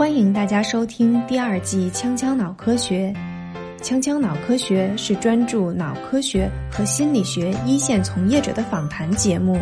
[0.00, 3.14] 欢迎大家收听第二季《锵锵脑科学》。
[3.84, 9.60] 锵锵脑科学是专注脑科学和心理学一线从业者的访谈节目，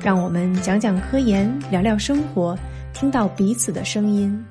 [0.00, 2.56] 让我们讲讲科研，聊聊生活，
[2.94, 4.44] 听到彼此的声音。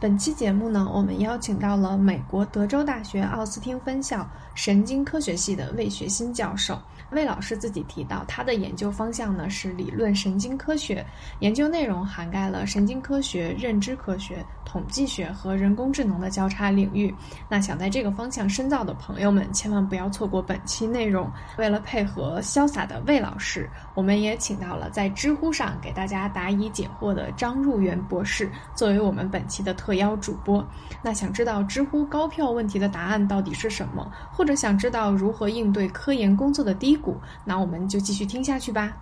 [0.00, 6.76] 本期节目呢，我们邀请到了美国德州大学奥斯汀分校神经科学系的魏学新教授。
[7.14, 11.06] 魏老师自己提到，他的研究方向呢是理论神经科学，
[11.38, 17.14] 研究内容涵盖了神经科学、认知科学、统计学和人工智能的交叉领域。
[17.48, 21.30] 那想在这个方向深造的朋友们，千万不要错过本期内容。
[21.58, 30.66] 为了配合潇洒的魏老师，我们也请到了在知乎上给大家答疑解惑的张入元博士，作为我们本期的特邀主播。
[31.02, 38.96] 那想知道知乎高票问题的答案到底是什么，或者想知道如何应对科研工作的低谷，那我们就继续听下去吧。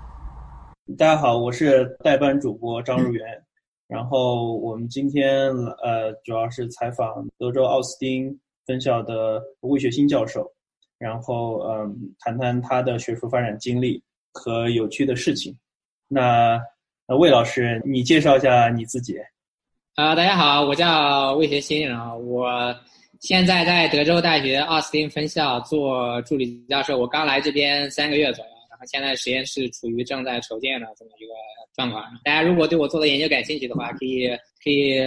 [0.98, 3.24] 大家好，我是代班主播张入元。
[3.92, 5.50] 然后我们今天
[5.82, 8.34] 呃，主要是采访德州奥斯汀
[8.64, 10.50] 分校的魏学新教授，
[10.96, 15.54] 然后嗯，谈谈他的学术发展经历和有趣的事情。
[16.08, 16.58] 那
[17.06, 19.14] 那魏老师，你介绍一下你自己。
[19.96, 22.74] 啊，大家好，我叫魏学新，然后我
[23.20, 26.96] 现在在德州大学奥斯汀分校做助理教授。
[26.96, 28.51] 我刚来这边三个月左右，
[28.86, 31.32] 现在实验室处于正在筹建的这么一个
[31.74, 32.04] 状况。
[32.24, 34.28] 大家如果对我做的研究感兴趣的话，可以
[34.62, 34.98] 可以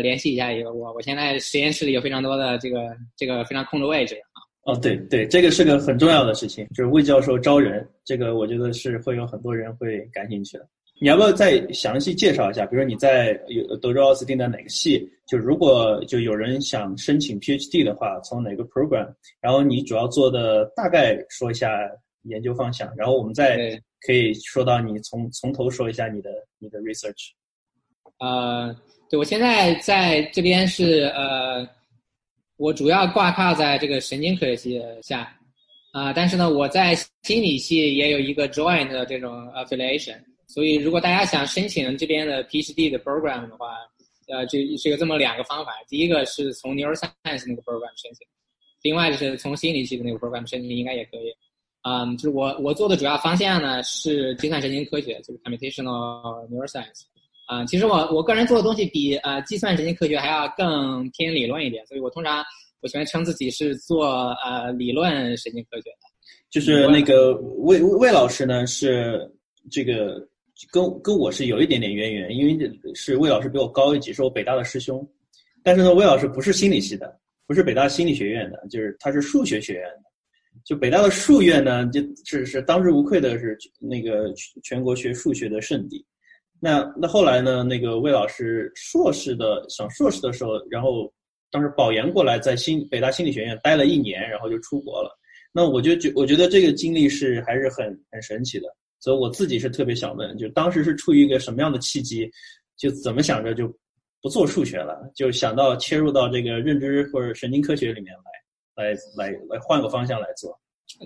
[0.00, 0.92] 联系一下我。
[0.92, 4.42] 我现在实验室里有非常多的这个这个非常空的位置啊。
[4.64, 10.68] 哦，对对，这个是个很重要的事情，就是魏教授招人，这个我觉得是会有很多人会感兴趣的。
[11.00, 12.64] 你要不要再详细介绍一下？
[12.64, 15.04] 比如说你在有德州奥斯汀的哪个系？
[15.26, 19.12] 就如果就有人想申请 PhD 的话，从哪个 program？
[19.40, 21.68] 然后你主要做的大概说一下
[22.24, 27.30] 研究方向，然后我们再可以说到你从从头说一下你的你的 research。
[28.18, 28.74] 呃，
[29.10, 31.66] 对我现在在这边是呃，
[32.56, 35.36] 我主要挂靠在这个神经科学系下
[35.92, 40.22] 啊，但是呢，我在心理系也有一个 joint 的这种 affiliation。
[40.46, 43.78] 所以，如果大家想申请这边的 PhD 的 program 的话，
[44.28, 45.72] 呃，这是有这么两个方法。
[45.88, 48.26] 第一个是从 neuroscience 那个 program 申请，
[48.82, 51.34] 另外就是从心理系的那个 program 申请，应该也可以。
[51.82, 57.02] 嗯，就是我我做的主要方向呢是计算神经科学，就是 computational neuroscience。
[57.46, 62.44] 啊，其实我我个人做的东西比呃计算神经科学还要更偏理论一点，所以我通常
[62.80, 66.08] 我喜欢称自己是做呃理论神经科学的。
[66.50, 69.30] 就是那个魏魏老师呢是
[69.70, 70.28] 这个。
[70.70, 75.04] 跟跟我是有一点点渊源，因为是魏老师比我高一级，是我北大的师兄。
[75.60, 80.02] 但是呢，魏老师不是心理系的，不是北大心理学院的，就是他是数学学院的。
[80.64, 86.04] 就北大的数院呢，就是是当之无愧的是那个全国学数学的圣地。
[86.60, 91.12] 那那后来呢，那个魏老师硕士的上硕士的时候，然后
[91.50, 95.10] 当时保研过来，在心北大心理学院待了一年，然后就出国了。
[95.52, 98.66] 那我就觉我觉得这个经历是还是很很神奇的。
[99.00, 102.30] 所以我自己是特别想问，就当时是出于一个什么样的契机，
[102.76, 103.66] 就怎么想着就
[104.22, 108.30] 不做数学了，就想到切入到这个认知或者神经科学里面来，
[108.74, 110.58] 来来来换个方向来做。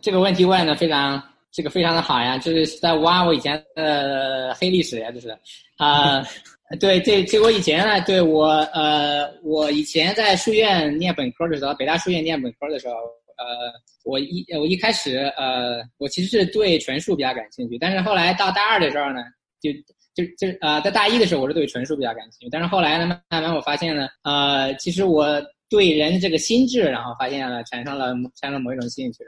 [0.03, 5.28] 这个问题问的非常，这个非常的好呀，就是在挖我以前的黑历史呀，就是
[5.78, 6.22] 啊，
[6.81, 12.94] 对，这这我以前呢，对我呃，我以前在书院念本科的时候，北大书院念本科的时候。
[13.38, 13.44] 呃，
[14.03, 19.21] 我一我一开始呃，我其实是对纯数比较感兴趣，但是后来到大二的时候呢，
[19.60, 19.71] 就
[20.15, 25.27] 就就呃，在大一的时候我是对纯数比较感兴趣，但是后来呢，慢慢我发现呢，呃，其实我
[25.69, 29.19] 对人这个心智，然后发现了产生了产生了某一种兴趣，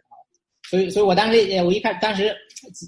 [0.69, 2.35] 所以所以我当时我一开当时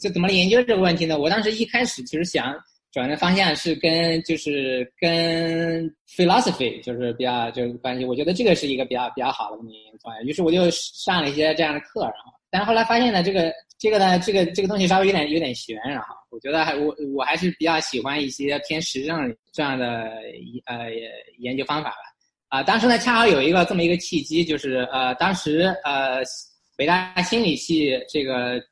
[0.01, 1.19] 这怎么研究这个问题呢？
[1.19, 2.55] 我当时一开始其实想。
[2.93, 10.25] 转的方向是跟就是跟 philosophy 就是比较就是关系，我觉得这个是一个比较比较好的一个方向。
[10.25, 20.11] 于是我就上了一些这样的课，然后，但是后来发现呢，这个这个呢，这个这个东西稍微有点有点悬，然后我觉得还我我还是比较喜欢一些偏实证这样的
[20.67, 20.91] 呃
[21.39, 22.10] 研究方法吧。
[22.51, 26.21] 啊，当时呢恰好有一个这么一个契机，就是呃当时呃
[26.77, 28.63] 北大心理系这个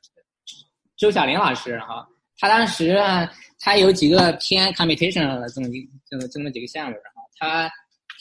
[0.95, 3.27] 周小林老师，哈他当时呢。
[3.61, 7.69] 他有几个偏 computation 的这么一这么这么几个项目，然后他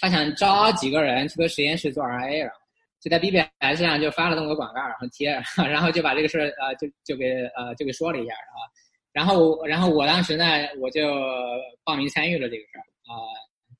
[0.00, 2.56] 他想招几个人去个实验室做 RA，然后
[3.00, 5.30] 就在 BBS 上就发了这么个广告，然后贴，
[5.70, 8.34] 然后就把这个事儿呃就就给呃就给说了一下，
[9.12, 10.44] 然后然后然后我当时呢
[10.80, 11.06] 我就
[11.84, 13.14] 报名参与了这个事儿啊，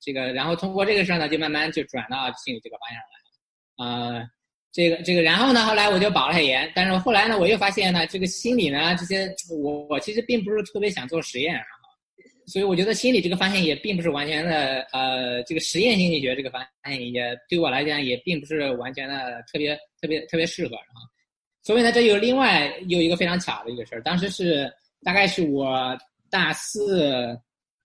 [0.01, 4.29] 这个然后通过这个事儿呢就慢慢就转到心理这个方向来了，啊。
[4.71, 11.59] 这个这个，然后呢，后来我就保了研，但是后来呢，我又发现呢，这个心理呢，这些我我其实并不是特别想做实验，
[12.45, 21.01] 所以我觉得心理这个方向也并不是完全的，呃，这个实验心理学这个方向也对我来讲也并不是完全的特别特别特别适合啊。
[21.63, 24.71] 所以呢，这有另外有一个非常巧的一个事儿，当时是
[25.03, 25.97] 大概是我
[26.29, 27.35] 大四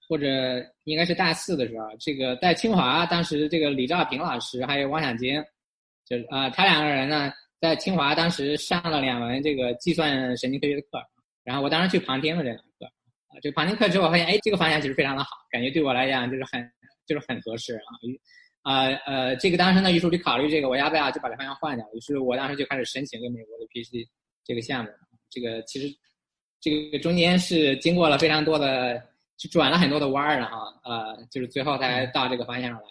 [0.06, 5.42] 或者应该是大四的时候，这个在清华，当时这个李兆平老师还有汪小晶，
[6.06, 11.02] 就是啊，他两个人呢在清华当时上了两门这个计算神经科学的课，
[11.42, 12.86] 然后我当时去旁听了这两课。
[12.86, 16.70] 啊这旁听课之后，发现哎，这个方向其实非常的好，感觉对我来讲就是很
[17.06, 17.90] 就是很合适啊。
[18.62, 21.84] 啊呃，这个当时呢，于是就考虑这个，我要不要就把这方向换掉？
[21.94, 24.06] 于是我当时就开始申请跟美国的 PhD
[24.44, 24.90] 这个项目。
[25.30, 25.92] 这个其实
[26.60, 29.02] 这个中间是经过了非常多的，
[29.36, 30.58] 就转了很多的弯儿然后。
[30.84, 32.86] 呃，就是最后才到这个方向上来。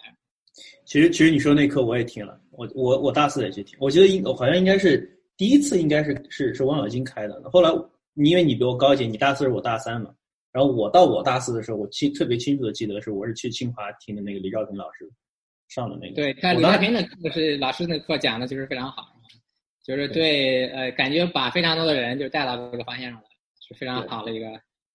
[0.84, 7.42] 其实其实你说那课我也听了，我我我大四也去听，我觉得应我好像应该是第一次应该是是是王小金开的。
[7.50, 7.70] 后来
[8.14, 10.14] 因为你比我高一届，你大四是我大三嘛。
[10.52, 15.04] 然后我到我大四的时候，我清特别清楚的记得是我是去清华听的那个李兆平老师
[15.66, 16.14] 上的那个。
[16.14, 19.04] 对，看李兆平的课是老师那课讲的就是非常好，
[19.82, 23.26] 就是对呃感觉把非常多的人就带到这个方向上来，
[23.66, 24.46] 是非常好的一个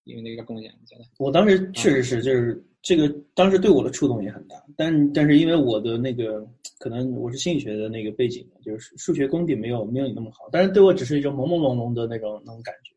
[0.10, 0.74] 因为那个贡献，
[1.20, 6.46] 我当时确实是就是这个当时对我的触动也很大，但但是因为我的那个
[6.80, 12.92] 可能我是心理学的那个背景，就是数学功底没有没有你那么好，但是对我只是一种朦朦胧胧的那种那种感觉。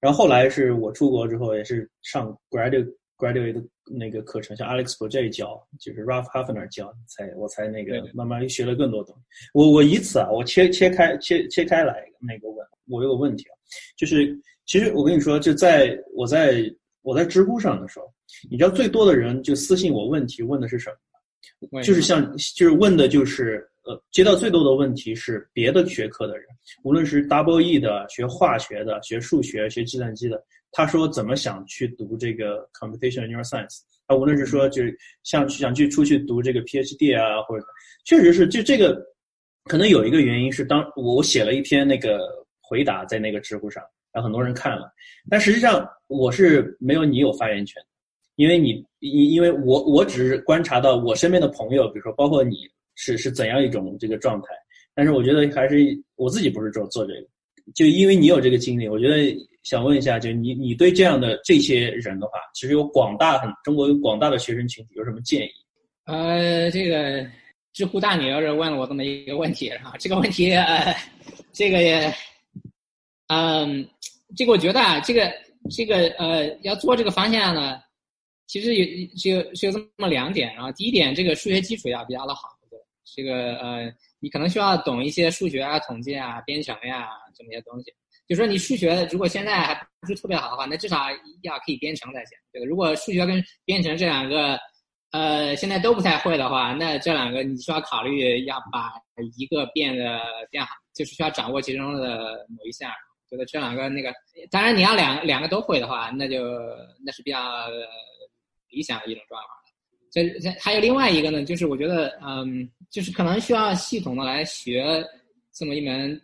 [0.00, 9.22] 然后后来是我出国之后，也是上 graduate graduate 的那个课程，像 Alex b o j 教，就是 Ralph Hafner 教，才我才那个慢慢学了更多东西。
[9.52, 13.54] 我我以此啊，我切切开切切开来那个问，我有个问题啊，
[13.96, 16.62] 就是其实我跟你说，就在我在
[17.02, 18.04] 我在知乎上的时候，
[18.48, 20.88] 你知道最多的人就私信我问题问的是什
[21.70, 21.82] 么？
[21.82, 23.68] 就是像就是问的就是。
[23.84, 26.46] 呃，接到最多的问题是别的学科的人，
[26.82, 33.78] 无论是 Double E 的、学化学的、学数学、学计算机的，他说怎么想去读这个 Computational Neuroscience？
[34.06, 37.64] 他无论是说就是像想去出去读这个 PhD 啊，或者
[38.04, 39.02] 确实是就这个，
[39.64, 42.28] 可能有一个原因是当我写了一篇那个
[42.60, 43.82] 回答在那个知乎上，
[44.12, 44.92] 让很多人看了，
[45.30, 47.82] 但实际上我是没有你有发言权，
[48.36, 52.68] 因为你因因为我我只是观察到我身边的朋友，比如说包括你。
[53.00, 54.48] 是是怎样一种这个状态？
[54.92, 55.76] 但是我觉得还是
[56.16, 57.28] 我自己不是做做这个，
[57.72, 59.32] 就因为你有这个经历，我觉得
[59.62, 65.50] 想问一下，就你你对这样的这些人的话，其实有广大很中国有广大的学生群体有什么建议？
[66.06, 67.24] 呃，这个
[67.72, 70.92] 知乎大牛要是问了我这么一个问题啊，这个问题呃，
[71.52, 72.12] 这个也，
[73.28, 73.88] 嗯，
[74.36, 75.32] 这个我觉得啊，这个
[75.70, 77.80] 这个呃，要做这个方向呢，
[78.46, 80.72] 其实有就就这么两点啊。
[80.72, 82.48] 第一点，这个数学基础要比较的好。
[83.16, 83.90] 这个呃，
[84.20, 87.92] 你可能需要懂一些数学啊、统计啊、编程呀这么些东西。
[88.28, 91.06] 就说你数学如果现在还不是特别好的话，那至少
[91.42, 92.36] 要可以编程才行。
[92.52, 92.62] 对？
[92.64, 94.58] 如果数学跟编程这两个
[95.12, 98.92] 呃现在都不太会的话，那这两个你需要考虑要把
[99.38, 100.20] 一个变得
[100.50, 102.92] 变好，就是需要掌握其中的某一项。
[103.30, 104.12] 觉得这两个那个，
[104.50, 106.58] 当然你要两两个都会的话，那就
[107.04, 107.66] 那是比较
[108.70, 109.54] 理想的一种状况。
[110.10, 115.06] 这这还有另外一个呢，就是我觉得，嗯，就是可能需要系统的来学
[115.52, 116.18] 这么一门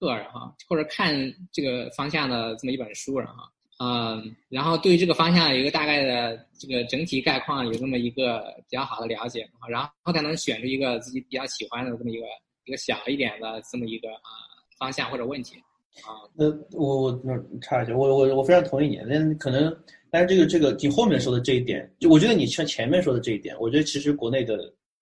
[0.00, 1.14] 课，然后，或者看
[1.52, 3.44] 这个方向的这么一本书，然后，
[3.78, 12.26] 嗯，然后对于这个方向有一个大概的这个整体概况，有这么一个比较好的了解，然后才能选出一个自己比较喜欢的这么一个
[12.64, 14.42] 一个小一点的这么一个啊
[14.78, 15.62] 方向或者问题，
[16.06, 19.74] 啊，那我我插一句，我我我非常同意你，那可能。
[20.10, 24.58] 但是这个这个你后面说的这一点，就我觉得你像前面说的这一点，我觉得其实国内的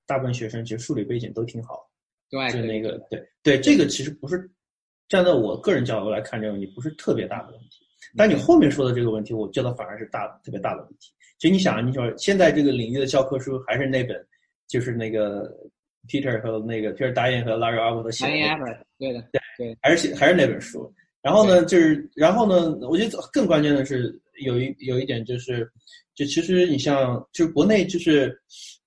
[0.07, 1.85] 大部分学生其实数理背景都挺好，
[2.31, 4.49] 对，就那个对对，这个其实不是
[5.09, 7.85] 站在我个人角度来看这个问题不是特别大的问题。
[8.17, 11.11] 但你后面说的这个问题，我觉得反而是大特别大的问题。
[11.39, 14.27] 其实你想，你说现在这个领域的教科书还是那本，
[14.69, 15.53] 就是那个
[16.09, 19.25] Peter 和那个 Peter Dyan 和 Larry Abbott 写的，对的，
[19.61, 20.93] 对对，还是写还是那本书。
[21.23, 24.19] 然后呢，就是然后呢，我觉得更关键的是。
[24.41, 25.71] 有一有一点就是，
[26.15, 28.35] 就其实你像，就国内就是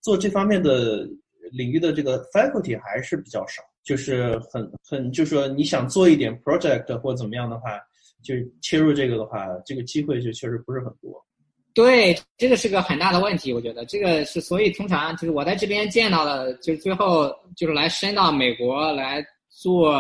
[0.02, 1.08] 做这方面的
[1.52, 7.80] 领域的这个 faculty 还是比较少，就是很很，就是说你想做一点 project 或怎么样的话，
[8.24, 11.24] 就切入这个的话，这个机会就确实不是很多。
[11.76, 19.96] 对，这个是个很大的问题，我觉得这个是，所以通常就是我在这边见到的，就是最后就是来申到美国来做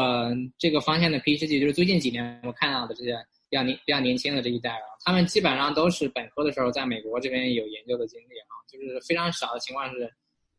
[0.58, 3.16] 这个方向的 PhD，就是最近几年我看到的这些。
[3.50, 10.12] 比较年比较年轻的这一代啊，他们基本上都是本科的时候在美国这边有研究的经历啊，就是非常少的情况是，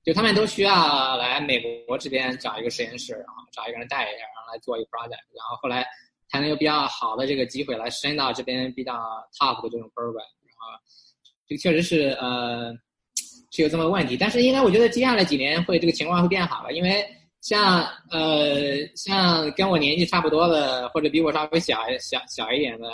[0.05, 5.85] 就他们都需要来美国这边找一个实验室，然后找一个人带一下，然后来做一个 project，然后后来
[6.29, 8.93] 才能有比较好的这个机会来升到这边比较
[9.41, 10.81] top 的这种 program，然后
[11.49, 12.73] 这个确实是呃
[13.51, 14.17] 是有这么个问题。
[14.17, 17.05] 但是应该我觉得接下来几年会这个情况会变好了，因为
[17.45, 22.89] 像呃像跟我年纪差不多的，或者比我稍微小小小一点的，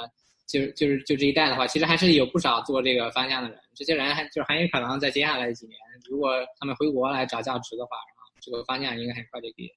[0.49, 3.57] 就就是就这一代的话，其实还是有不少做这个方向的人。
[3.77, 5.79] 这些人还就很有可能在接下来几年，
[6.11, 9.71] 如果他们回国来找教职的话，然后这个方向应该很快就可以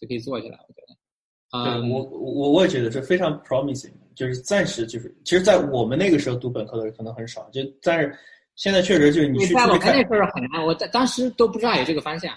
[0.00, 0.56] 就可以做起来。
[0.68, 0.94] 我觉得。
[1.50, 8.16] 啊我我我也觉得这非常 promising，就是暂时就是，其实，在我们那个时候读本科的人可能很少，就但是
[8.54, 12.32] 现在确实就是你去在我们那时候很难，我当当时都不知道有这个方向，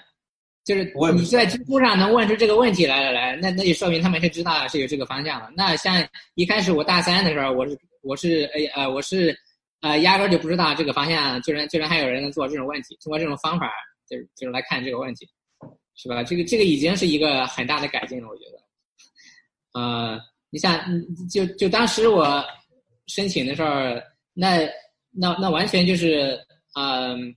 [0.63, 5.51] 就是你在知乎上能问出这个问题来来来，那那就说明他们是知道是有这个方向的。
[5.55, 9.38] 那像一开始我大三的时候，我是我是哎呃我是
[9.82, 13.70] 呃压根就不知道这个方向，居然居然还有人能做这种问题，通过这种方法
[14.10, 15.27] 就是就是来看这个问题，
[15.96, 16.24] 是吧？
[16.24, 18.60] 这个这个已经是一个很大的改进了，我觉得。
[19.74, 20.79] 呃，你像，
[21.29, 22.43] 就就当时我
[23.08, 23.70] 申请的时候，
[24.34, 24.60] 那
[25.12, 26.39] 那那完全就是，
[26.75, 27.36] 嗯，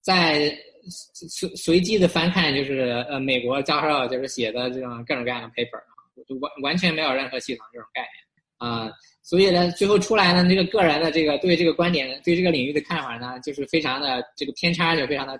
[0.00, 0.56] 在
[0.88, 5.92] 随随机的翻看，就是呃，美国教授就是写的这种各种各样的 paper，啊
[6.28, 8.12] 就完完全没有任何系统这种概念
[8.58, 8.90] 啊，
[9.22, 15.38] 所以呢，最后出来呢，这个个人的这个对这个观点、对这个领域的看法呢，就是非常的这个偏差就非常的，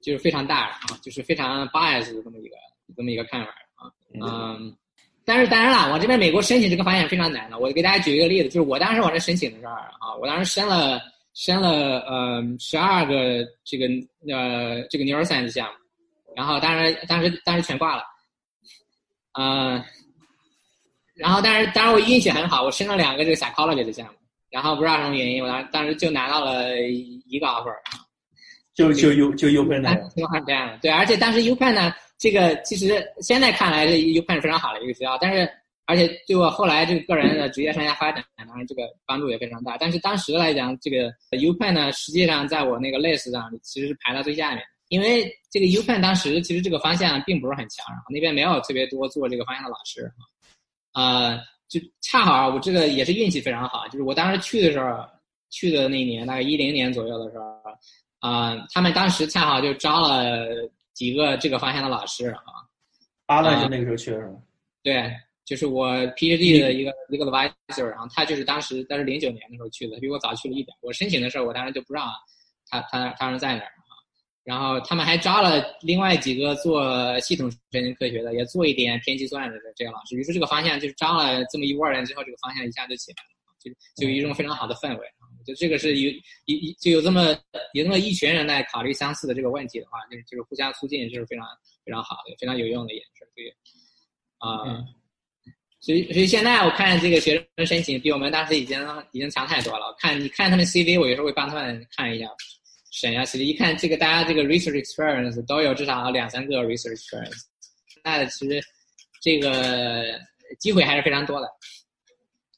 [0.00, 2.56] 就是非常大啊，就是非常 bias 的这么一个
[2.96, 4.76] 这么一个看法啊，嗯。
[5.28, 7.58] 但是当然了，我这边美国申请这个发现非常难的。
[7.58, 11.00] 我给大家举一个例子，就是我当时往这申请的时候啊，我当时申了
[11.36, 13.84] 申了呃十二个这个
[14.34, 15.74] 呃这个 neuroscience 项目，
[16.34, 18.02] 然后当然当时当时全挂了，
[19.38, 19.84] 嗯，
[21.14, 24.14] 然后但是当时我运气很好，我申了两个这个 psychology 的项目，
[24.48, 27.74] 然后不知道什么原因，我当当时就拿到了一个 offer，
[28.74, 31.94] 就就 U 就 U Penn 的，情况是这样的，对，而且当时 U Penn 呢。
[32.18, 35.46] 这个其实现在看来，这 U Penn 是非常好的一个学校，但是
[35.86, 39.76] 而且对我后来这个个人的职业生涯发展，当然这个帮助也非常大。
[39.78, 41.06] 但是当时来讲，这个
[41.38, 50.12] U Penn 呢，实际上在我那个 list 上其实是排到最下面，因为这个 U Penn 当时其实这个方向并不是很强，然后那边没有特别多做这个方向的老师，
[50.92, 51.38] 啊，
[51.68, 55.04] 就恰好我这个也是运气非常好，就是我当时去的时候，
[55.50, 57.44] 去的那一年大概一零年左右的时候，
[58.20, 60.46] 啊，他们当时恰好就招了。
[60.96, 62.40] 几个这个方向的老师啊，
[63.26, 64.38] 阿兰就那个时候去的是吗？
[64.82, 65.14] 对，
[65.46, 70.76] 就是我 PhD 的一个一个 advisor，然后他就是当时，但是零九年的时候去的，比我早去了一点。
[70.82, 72.12] 我申请的时候，我当时就不知道
[72.68, 73.94] 他他他是在哪儿啊。
[74.42, 80.16] 然后他们还招了另外几个做系统神经科学的，也做一点偏计算的这个老师。
[80.16, 83.30] 于是这个方向就是招了这么一窝人之后，这个方向一下就起来了，
[83.62, 83.70] 就
[84.02, 85.06] 就有一种非常好的氛围。
[85.46, 86.10] 就这个是有
[86.46, 87.38] 一一就有这么
[87.72, 91.46] 有那么一群人来考虑相似的这个问题的话，就是就是互相促进，就是非常
[91.84, 93.28] 非常好的、非常有用的一件事。
[93.36, 93.48] 对，
[94.38, 94.84] 啊，
[95.86, 98.76] 所以所以现在我看这个学生申请比我们当时已经
[99.12, 99.94] 已经强太多了。
[100.00, 102.26] 看你看他们 CV，我有时候会帮他们看一下
[102.90, 107.42] 审一下 CV，一看这个大家这个 research experience 都有至少两三个 research experience，
[108.02, 108.60] 那其实
[109.22, 110.18] 这个
[110.58, 111.48] 机会还是非常多的。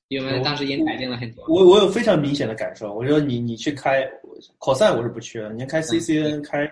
[0.08, 1.44] 因为当时已经改进了很多。
[1.48, 4.08] 我我有非常明显的感受，我觉得你你去开
[4.58, 6.66] 考赛我是不去的，你开 CCN 开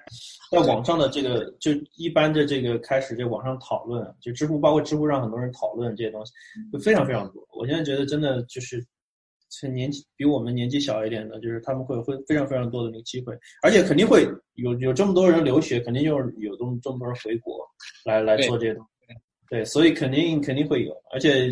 [0.50, 6.32] 在网上的这个就一般的这个开始这网上讨论，就知乎包括知乎上很多人讨论这些东西，
[6.72, 7.46] 就非常非常多。
[7.52, 8.82] 我现在觉得真的就是，
[9.68, 17.58] 年纪比我们年纪小一点的，就是他们会会非常非常多的那个机会，而且肯定会有有这么多人留学，肯定就是有这么这么多人回国
[18.02, 19.14] 来来做这些东西，
[19.50, 21.50] 对，所以肯定肯定会有，而且。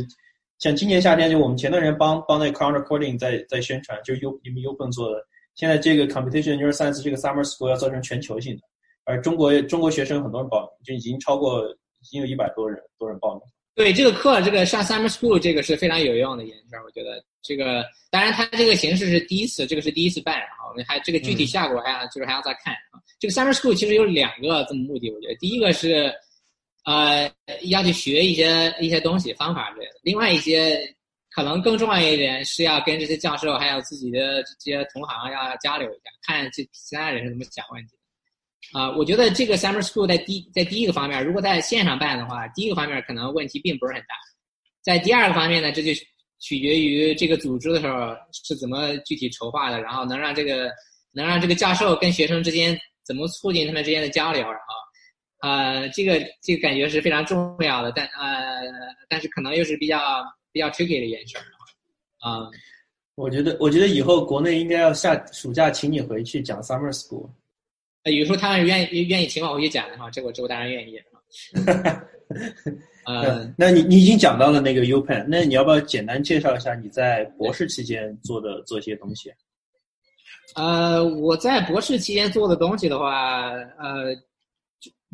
[0.59, 5.19] 像今年夏天，就我们前段时间帮帮那 Counter Coding 在在宣传，就是 U 你们 U 本做的。
[5.55, 8.63] 现在这个 Competition Neuroscience 这个 Summer School 要做成全球性的，
[9.05, 11.65] 而中国中国学生很多人报名，就已经超过
[12.01, 13.43] 已经有一百多人多人报名。
[13.75, 22.99] 对这个课，这个上 Summer School 这个是非常有用的一件事，我觉得这个当然它这个形式是第一次，这个是第一次办，然后还这个具体效果还要就是还要再看啊。
[23.19, 26.13] 这个 Summer School 其实有两个这么目的，我觉得第一个是。
[26.85, 27.31] 呃，
[27.63, 29.93] 要去学一些一些东西方法之类的。
[30.03, 30.79] 另外一些
[31.31, 37.93] 可能更重要一点是要跟这些教授还有自己的这些同行要交流一下，看这其他人是怎么想问题。
[38.73, 44.15] 啊，我觉得这个 summer school 在第在第一个方面，如果在线上办的话，第一个方面可能问题并不是很大。
[44.83, 45.91] 在第二个方面呢，这就
[46.39, 50.71] 取决于这个组织的时候是怎么具体筹划的，然后能让这个
[51.13, 54.84] 能让这个教授跟学生之间怎么促进他们之间的交流，然后。
[55.45, 58.63] 呃，这个这个感觉是非常重要的，但呃，
[59.11, 60.01] 但是可能又是比较
[60.53, 61.45] 比较 tricky 的一件事儿
[62.19, 62.49] 啊。
[63.15, 67.29] 我觉得，我觉得以后国内应该要下暑假请你回去讲 summer school。
[68.05, 70.99] 呃，有时候他们愿意愿意请我回去讲的话，这个这个当然愿意。
[73.05, 79.31] 呃，那你你已经讲到了那个 U Penn，那你要不要简单介绍一下你在博士期间做的做一些东西？
[80.57, 84.17] 呃，我在博士期间做的东西的话，呃，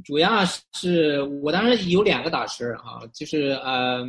[0.05, 4.05] 主要是我当时有两个导师啊，就是呃，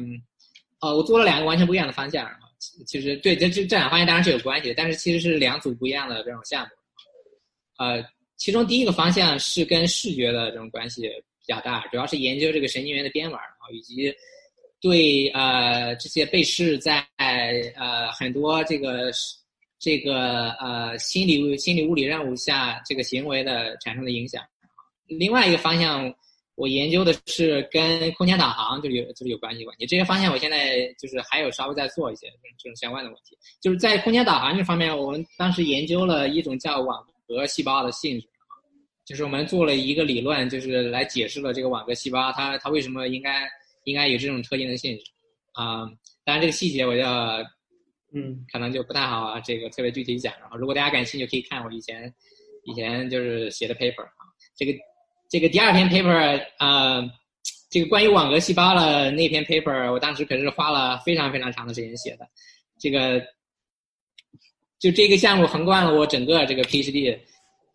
[0.80, 2.40] 呃，我做了两个完全不一样的方向啊。
[2.86, 6.70] 其实对，这这这两个方向当然是有关系的，但是其实是两组不一样的这种项目。
[7.78, 8.04] 呃，
[8.38, 14.14] 其中第一个方向是跟视觉的这种关系比较大，主要是研究这个神经元的编码啊，以及
[14.80, 17.06] 对呃这些被试在
[17.76, 19.12] 呃很多这个。
[19.84, 24.40] 这个呃心理心理物理任务下这个行为的产生的影响，
[25.20, 26.14] 另外一个方向
[26.56, 29.86] 我研究的是跟空间导航就是有就是有关系关系。
[29.86, 32.28] 这些方向我现在就是还有稍微在做一些
[32.58, 33.38] 这种相关的问题。
[33.62, 38.28] 就是在空间导航这方面，我们当时研究了一种叫网格细胞的性质，
[39.06, 43.48] 就是我们做了一个理论，就是来解释了这个网格细胞它它为什么应该
[43.86, 45.04] 应该有这种特定的性质
[45.54, 45.86] 啊。
[46.24, 47.42] 当然这个细节我要。
[48.14, 50.34] 嗯，可能就不太好啊，这个特别具体讲。
[50.42, 52.14] 然后，如果大家感兴趣，可以看我以前
[52.66, 54.28] 以前就是写的 paper 啊。
[54.54, 54.74] 这个
[55.32, 57.02] 这个第二篇 paper 啊，
[57.70, 62.28] 这个关于网格细胞的那篇 paper，我当时可是花了非常非常长的时间写的。
[62.78, 63.22] 这个
[64.78, 67.18] 就这个项目横贯了我整个这个 PhD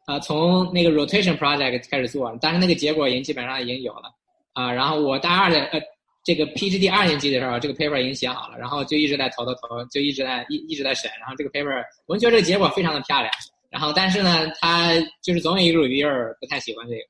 [0.04, 4.12] 啊，从那个 rotation project 开始做，但是那个结果已经基本上已经有了
[4.52, 4.70] 啊。
[4.70, 5.80] 然后我大二的呃。
[6.26, 11.08] 这个 PhD 二年级的时候，这个 paper 已经写好了，然后就一直在投投投，就一直在一一直在审。
[11.20, 13.32] 然后这个 paper 我们觉得这个结果非常的漂亮，
[13.70, 17.00] 然后但是呢，他就是总有一个 reviewer 不太喜欢这个，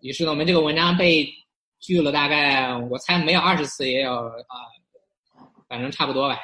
[0.00, 1.28] 于是呢，我们这个文章被
[1.80, 4.56] 拒了大概我猜没有二十次，也有啊，
[5.68, 6.38] 反正差不多吧。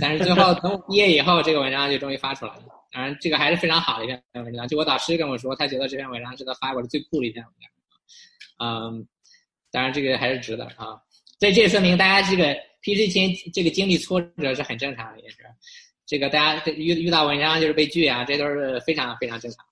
[0.00, 2.62] 但是最后 等我毕业以后，这个文章就终于发出来了。
[2.92, 4.66] 当然，这个还是非常好的一篇文章。
[4.66, 7.70] 就我导师跟我说，他觉得这篇文章是他发过的最酷的一篇文章。
[8.60, 9.06] 嗯，
[9.70, 11.00] 当然这个还是值得啊。
[11.38, 15.36] 所以这也说明大家这个 PhD 前这个经历挫折是很正常的，也是
[16.06, 19.64] 这个大家遇遇到文章就是被拒啊，这都是非常非常正常。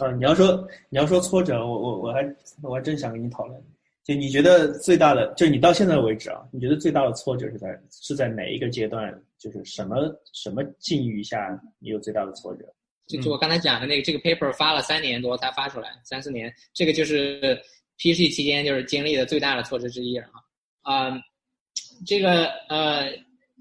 [0.00, 3.62] 呃，你要说你要说挫折，我我我还我还真想跟你讨论。
[4.02, 9.10] 就你觉得最大的，就你到现在为止啊，你觉得最大的挫折是在是在哪一个阶段？
[9.38, 9.96] 就是什么
[10.32, 12.64] 什么境遇下你有最大的挫折？
[13.06, 17.58] 就就我刚才讲的那个，这个 paper 发了三年多才发出来，三四年，这个就是
[17.98, 20.28] PhD 期间就是经历的最大的挫折之一啊。
[20.82, 21.12] 啊，
[22.06, 23.10] 这个呃，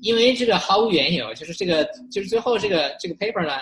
[0.02, 3.62] 因为这个毫无缘由，就是这个就是最后这个这个 paper 呢，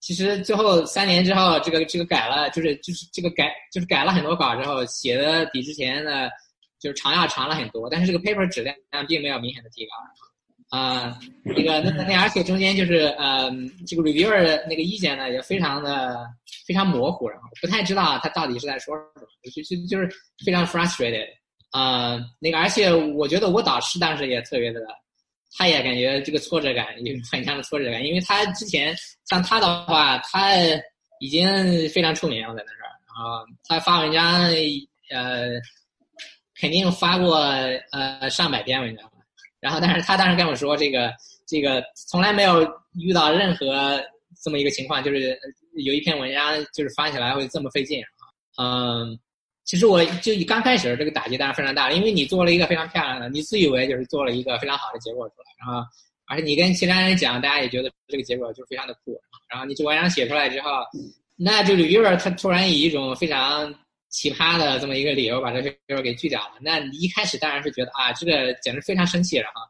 [0.00, 6.30] 其实最后三年之后，这个这个改了，就是就是这个改就是改了很多稿之后，写的比之前的
[6.78, 9.90] 就是长要长了很多，但是这个 paper 质量并没有明显的提高。
[10.70, 13.50] 啊，那个那那而且中间就是呃，
[13.86, 16.26] 这个 reviewer 的那个意见呢也非常的
[16.66, 20.06] 非常模糊，然后不太知道他到底是在说什么，就就就是
[20.44, 21.26] 非常 frustrated。
[21.70, 24.80] 啊，那个，而且我觉得我导师当时也特别的，
[25.56, 28.94] 他也感觉这个挫折感有很强的挫折感，因为他之前
[29.28, 30.54] 像他的话，他
[31.20, 34.42] 已经非常出名了在那儿，然后他发文章，
[35.10, 35.48] 呃，
[36.60, 37.38] 肯定发过
[37.92, 39.10] 呃上百篇文章，
[39.60, 41.12] 然后但是他当时跟我说，这个
[41.46, 42.62] 这个从来没有
[43.00, 44.00] 遇到任何
[44.42, 45.38] 这么一个情况，就是
[45.84, 48.02] 有一篇文章就是发起来会这么费劲
[48.56, 49.18] 啊，嗯。
[49.68, 55.86] 其实我就一刚开始这个打击当然非常大，因为你做了一个非常漂亮的，你自以为就是做了一个非常好的结果出来，然后
[56.26, 60.70] 而且你跟其他人讲，大家也觉得这个结果就非常的酷，然后你这文章写出来之后，
[61.36, 63.74] 那就 reviewer 他突然以一种非常
[64.08, 69.60] 奇葩的这么一个理由把这个 review 给拒掉了，那你一开始当然是觉得啊，这个简直非常生气了哈，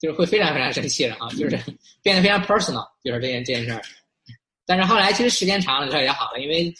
[0.00, 1.56] 就是会非常非常生气了啊，就是
[2.02, 3.80] 变得非常 personal，就是这件这件事儿，
[4.66, 6.74] 但是后来其实时间长了之后也好了，因为。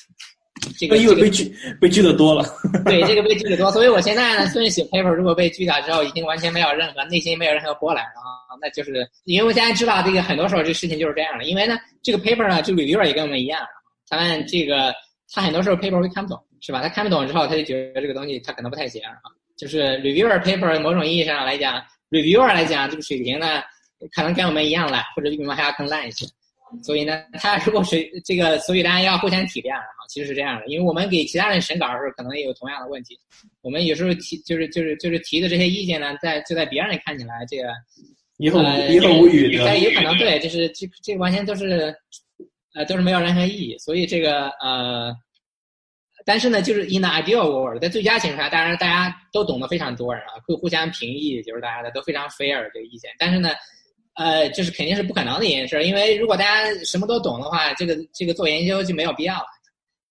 [0.79, 2.44] 这个因为被拒被拒的多了，
[2.85, 13.61] 对这个被拒的 多，所以我现在呢，虽然写 paper，如果被拒掉之后，已经完全没有任何内心没有任何波澜了啊，那就是因为我现在知道这个很多时候这事情就是这样的，因为呢，这个 paper 呢，这个 reviewer 也跟我们一样，
[14.09, 14.94] 他们这个
[15.33, 16.81] 他很多时候 paper 会看不懂，是吧？
[16.81, 19.12] 他看不懂之后，他就觉得这个东西他可能不太行啊。
[19.57, 23.62] 就是 reviewer paper 某种意义上来讲，reviewer 来讲这个水平呢，
[24.12, 26.27] 可能跟我们一样烂，或者比我们还要更烂一些。
[26.83, 29.85] 所以呢，他如果是这个，所以大家要互相体谅啊。
[30.12, 33.18] 其实是这样的，因为我们给其他人审稿的时候，可能也有同样的问题。
[33.62, 37.72] 我们有时候提，就是就是就是提的这些意见呢，在就在别人看起来，这个
[38.37, 41.96] 一后一后无语的，有可能对，就是这这完全都是
[42.75, 43.79] 呃都是没有任何意义。
[43.79, 45.11] 所以这个呃，
[46.27, 53.11] 但是呢，就是 in the ideal world，在最佳情况下，当然大家都懂得非常多人啊，会互相评议，就是大家的都非常 fair 这个意见。
[53.18, 53.48] 但是呢。
[54.14, 59.46] 呃，就是肯定是不可能的一件事，因为如果大家什么都懂的话，这个这个做研究就没有必要了，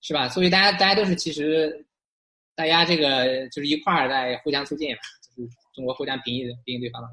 [0.02, 0.28] 是吧？
[0.28, 1.86] 所以大家大家都是其实，
[2.56, 5.00] 大家这个就是一块儿在互相促进嘛，
[5.36, 7.08] 就是中国互相评议评议对方的。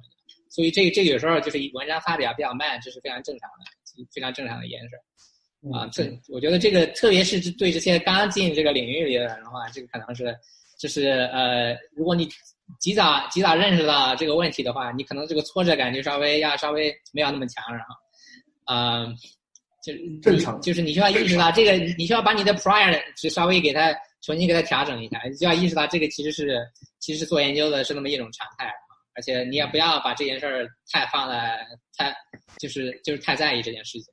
[0.50, 3.64] 所以这个这个有时候就是文章发表比较慢，这是非常正常的。
[4.14, 4.94] 非常正常的一件事。
[5.74, 10.32] 啊，这我觉得这个特别是对这些刚进这个领域里的人的话，这个可能是
[10.78, 12.28] 就是呃，如果你
[12.78, 17.96] 及早及早认识到这个问题的话，你可能这个挫折感就稍微要稍微没有那么强，然后，
[18.66, 19.16] 嗯，
[19.82, 26.58] 就是正常就是你需要意识到这个，你需要把你的 prior 就稍微给它重新给它调整一下，你就要意识到这个其实是
[26.98, 28.72] 其实做研究的是那么一种常态，
[29.14, 31.58] 而且你也不要把这件事儿太放在
[31.96, 32.14] 太
[32.58, 34.12] 就是就是太在意这件事情，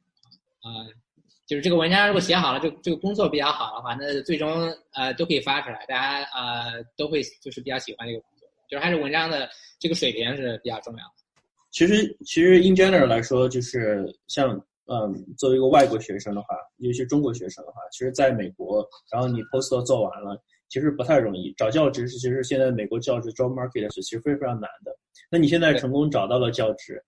[0.61, 0.85] 啊。
[1.47, 8.49] 就是这个文章如果写好了，这这个工作比较好的话，那最终呃都可以发出来，大家呃都会就是比较喜欢这个工作。
[8.67, 9.47] 就是还是文章的
[9.77, 11.11] 这个水平是比较重要的。
[11.69, 22.07] 其实其实 in general 来说，就是像嗯作为一个外国学生的话，尤其中国学生的话，其实在美国，然后你 post 做完了，其实不太容易找教职。
[22.07, 24.95] 是其实现在美国教职 job market 是其实非常非常难的。
[25.29, 27.03] 那你现在成功找到了教职，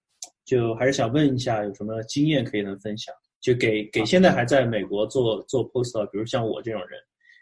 [0.45, 3.13] 就还是想问一下有什么经验可以能分享？
[3.39, 6.99] 就给给现在还在美国做做 post，比如像我这种人，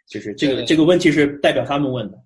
[0.09, 2.17] 就是这个这个问题是代表他们问的。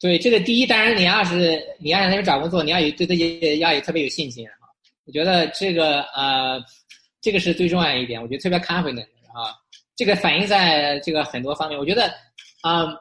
[0.00, 4.52] 对，这个第一，当然你要是你要在那边找工作，你要有对自己要有特别有信心啊。
[5.06, 6.58] 我觉得这个呃，
[7.24, 8.20] 这个是最重要一点。
[8.22, 9.56] 我觉得特别 confident 啊，
[9.96, 11.78] 这个反映在这个很多方面。
[11.78, 12.12] 我觉得
[12.60, 12.94] 啊。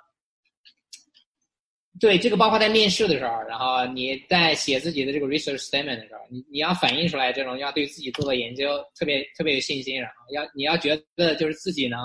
[2.00, 12.00] 对，这个包括在面试的时候，然后你在写自己的这个 research statement 的时候，你你要反映出来这种要对自己做的研究特别特别有信心，然后要你要觉得就是自己能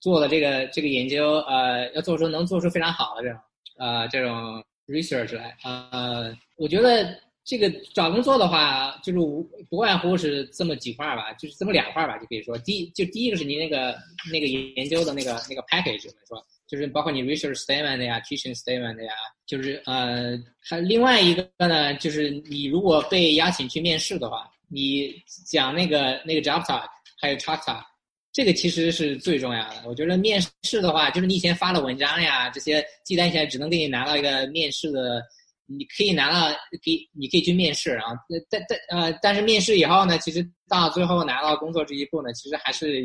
[0.00, 3.40] 做的这个这个研究，呃，要做出能做出非常好的这种
[3.78, 5.56] 呃这种 research 来。
[5.62, 13.96] 呃，我觉得这个找工作的话，就是无不外乎是这么几块吧，就是这么两块吧，就可以说，第一就第一个是你那个
[14.32, 16.46] 那个研究的那个那个 package 我们说。
[16.68, 19.12] 就是包括你 research statement 呀，teaching statement 呀，
[19.44, 25.14] 就是呃，还另外一个呢，就是你如果被邀请去面试的话，你
[25.46, 26.86] 讲那个那个 job talk
[27.20, 27.84] 还有 talk talk，
[28.32, 29.82] 这个其实是最重要的。
[29.84, 35.22] 我觉得面试的话，就是你以前发的文章呀，这些记单起来只能给你拿到一个面试的，
[35.66, 36.52] 你可以拿到，
[36.84, 38.12] 可以你可以去面试，啊
[38.50, 43.02] 但但呃，但是面试以后呢，其实到最后拿到工作这一步呢，其实还是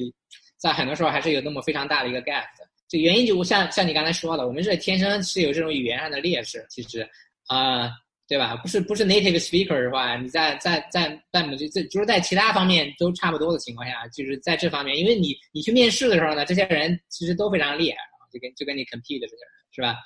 [0.57, 2.67] 在很多时候还是有那么非常大的一个 gap 的。
[2.89, 7.07] 这原因就像像你刚才说的，我们是天生是有这种语言上的劣势，其实，
[7.47, 7.89] 啊，
[8.29, 8.55] 对吧？
[8.55, 17.97] 不是不是 native speaker 的话，你在在在在这这就是在其他方面都差不多的情况下，就是在这方面，因为你你去面试的时候呢，这些人其实都非常厉害，
[18.31, 19.97] 就跟就跟你 compete 的这些人，是吧？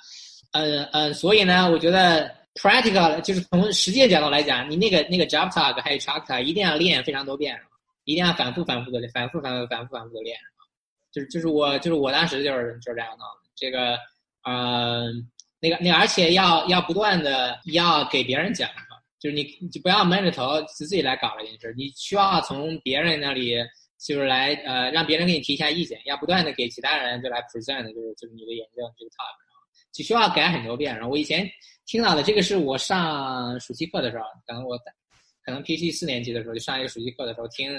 [0.52, 7.58] 嗯嗯，所以呢，我觉得 practical 就是从实践角度来讲，你那个那个 job talk 还有 talk talk 一定要练非常多遍，
[8.04, 10.36] 一定要反复反复的练反复反复反复反复的练。
[11.10, 13.98] 就是就是我就是我当时就是就是这样弄的，这个
[14.44, 15.12] 呃
[15.60, 18.68] 那个那而且要要不断的要给别人讲，
[19.20, 23.56] 就是你就不要闷着头自己来搞这件事，你需要从别人那里
[23.98, 29.36] 就是来呃让别人给你提一下意见，要不断的给其他人就来 present 就是就是你的研究这个 talk，
[29.92, 30.94] 就需要改很多遍。
[30.94, 31.48] 然后我以前
[31.86, 34.78] 听到的这个是我上暑期课的时候，可能我
[35.44, 37.70] 可能 P C 四年级的时候就上一个暑期课的时候听。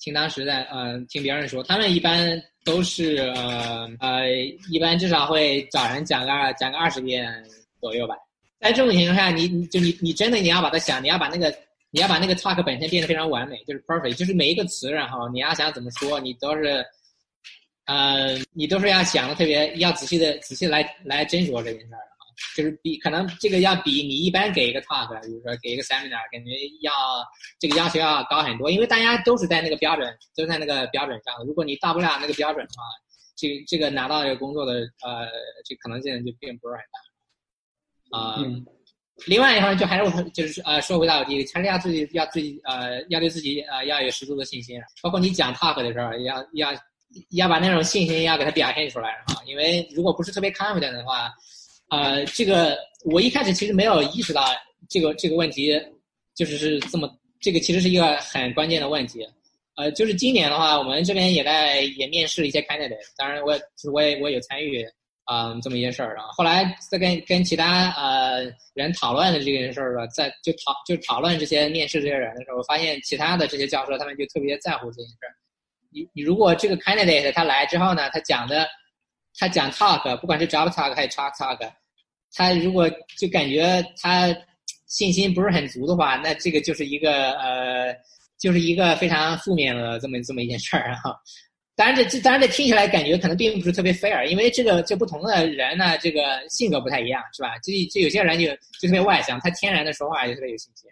[0.00, 4.26] 听当时在呃听别人说，他们一般都是呃呃
[4.72, 7.30] 一般至少会找人讲个讲个二十遍
[7.82, 8.14] 左右吧。
[8.58, 11.54] 在这种情况下，你你就你你真的你要把它想，你要把那个
[11.90, 16.82] 你要把那个 talk 本身变得非常完美，就是 perfect，就是每一个词，然后你要想怎么说，你都是
[17.86, 22.12] 呃你都是要想的特别要仔细的仔细来来斟酌这件事儿啊。
[22.56, 26.92] 就是比可能这个要比你一般给一个 talk，比如说给一个 seminar，感觉要
[27.60, 31.32] 这个要求要高很多，因为大家都是在那个标准，都在那个标准上。
[31.46, 32.82] 如果你到不了那个标准的话，
[33.36, 35.28] 这个这个拿到这个工作的呃，
[35.64, 38.18] 这可能性就并不是很大。
[38.18, 38.36] 啊，
[39.26, 46.72] 另外一方面就还是我就是呃，说回到第一个，还是要自己要自己呃，要对自己呃要有十足的信心，包括你讲 talk 的时候，要要
[47.30, 51.32] 要把那种信心要给它表现出来啊，因为如果不是特别 confident 的话。
[51.90, 54.42] 呃，这个我一开始其实没有意识到
[54.88, 55.78] 这个这个问题，
[56.34, 59.24] 就是是这么，这个其实是一个很关键的问题。
[59.76, 64.84] 呃，就是今年的话，我们这边也在也面试一些 candidate，当然我也是我也我有参与
[65.24, 66.24] 啊这么一件事儿啊。
[66.32, 75.36] 后来在跟跟其他呃人讨论的这件事儿吧，在就讨就讨论这些面试这些人的时候，发现其他的这些教授他们就特别在乎这件事儿。
[75.94, 78.66] 你你如果这个 candidate 他来之后呢，他讲的。
[79.36, 81.58] 他讲 talk，不管是 job talk 还是 talk talk，
[82.32, 84.32] 他如果就感觉他
[84.86, 87.92] 信心不是很足的话，那这个就是一个呃，
[88.38, 91.12] 就是一个非常负面的这么这么一件事儿哈。
[91.74, 97.58] 当然这这当然这听起来感觉可能并不是特别 fair，因为这个这不同的人呢，这个性格不太一样，是吧？
[97.60, 98.46] 这这有些人就
[98.80, 100.88] 就特别外向，他天然的说话就特别有信心，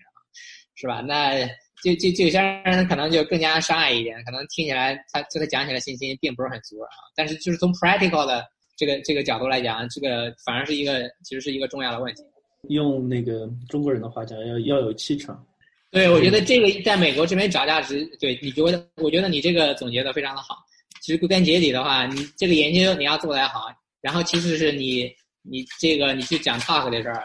[0.75, 1.01] 是吧？
[1.01, 1.49] 那
[1.83, 6.89] 就就就有些人可能就更加商业一点，可能听起来他就他讲起来信心并不是很足啊。
[7.17, 8.45] 但是就是从 practical 的
[8.77, 12.23] 这个这个角度来讲，这个反而是一个其实是一个重要的问题。
[12.69, 15.45] 用那个中国人的话讲，要要有气场。
[15.91, 20.57] 对，我觉得这个在美国这边找价值，对你觉得，我觉得你这个总结的非常的好。
[21.01, 23.67] 其实归根结底的话，你这个研究你要做得好，
[24.01, 27.25] 然后其实是你你这个你去讲 talk 的事儿，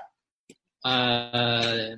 [0.82, 1.96] 呃，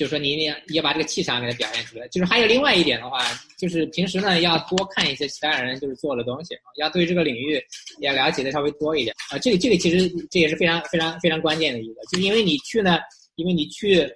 [0.00, 2.08] 就是说你要要把这个气场给它表现出来。
[2.08, 3.18] 就是还有另外一点的话，
[3.58, 7.62] 就是平时呢要多看一些其他人就是做的东西，要对这个领域
[8.00, 9.36] 要了解的稍微多一点啊。
[9.38, 12.98] 这个这个其实这也是非常非常非常关键的一个，就是因为你去呢，
[13.34, 14.10] 因为你去。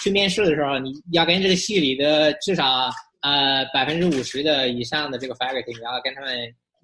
[0.00, 2.88] 去面试的时候，你要跟这个系里的至少
[3.20, 6.38] 呃百分之五十的以上的这个 faculty，你要跟他们，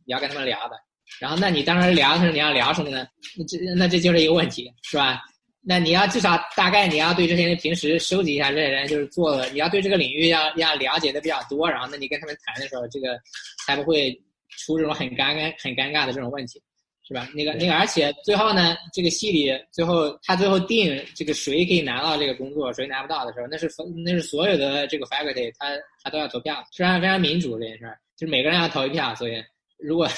[0.04, 0.74] 你要跟他们聊的。
[1.20, 3.07] 然后，那你当时聊的时候，你要聊什么呢？
[3.37, 5.20] 那这那这就是一个问题，是吧？
[5.66, 11.70] 那你要至少大概你要对这些人平时收集一下这些人就是做的，你要对这个领域要要了解的比较多。
[11.70, 13.18] 然后，那你跟他们谈的时候，这个
[13.66, 14.12] 才不会
[14.48, 16.62] 出这种很尴尬很尴尬的这种问题。
[17.07, 17.29] 是吧？
[17.35, 25.66] 那个那个，而且最后呢，这个系里最后他最后定这个谁可以拿到这个工作，谁拿不到的时候，那是分那是所有的这个 faculty 他
[26.03, 29.14] 他都要投票，非常非常民主这件事儿，就是每个人要投一票。
[29.16, 29.35] 所以
[29.79, 30.09] 如果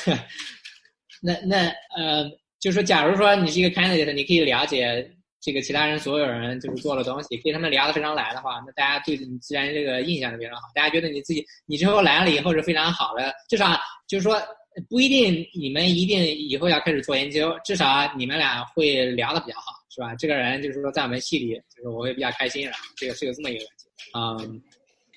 [1.20, 2.30] 那那呃，
[2.60, 5.10] 就是说，假如说你是一个 candidate，你可以了解
[5.46, 13.78] 这个其他人所有人就是做了东西，跟他们聊得非常来的话，那大家对你自然这个印象就非常好，大家觉得你自己你之后来了以后是非常好的，至少
[14.08, 14.42] 就是说。
[14.90, 20.14] 不一定，你们一定以后要开始做研究，至少你们俩会聊的比较好，是吧？
[20.16, 24.44] 这个人就是说，在我们系里，就是我会比较开心，这个是有这么一个问题。
[24.44, 24.62] 嗯，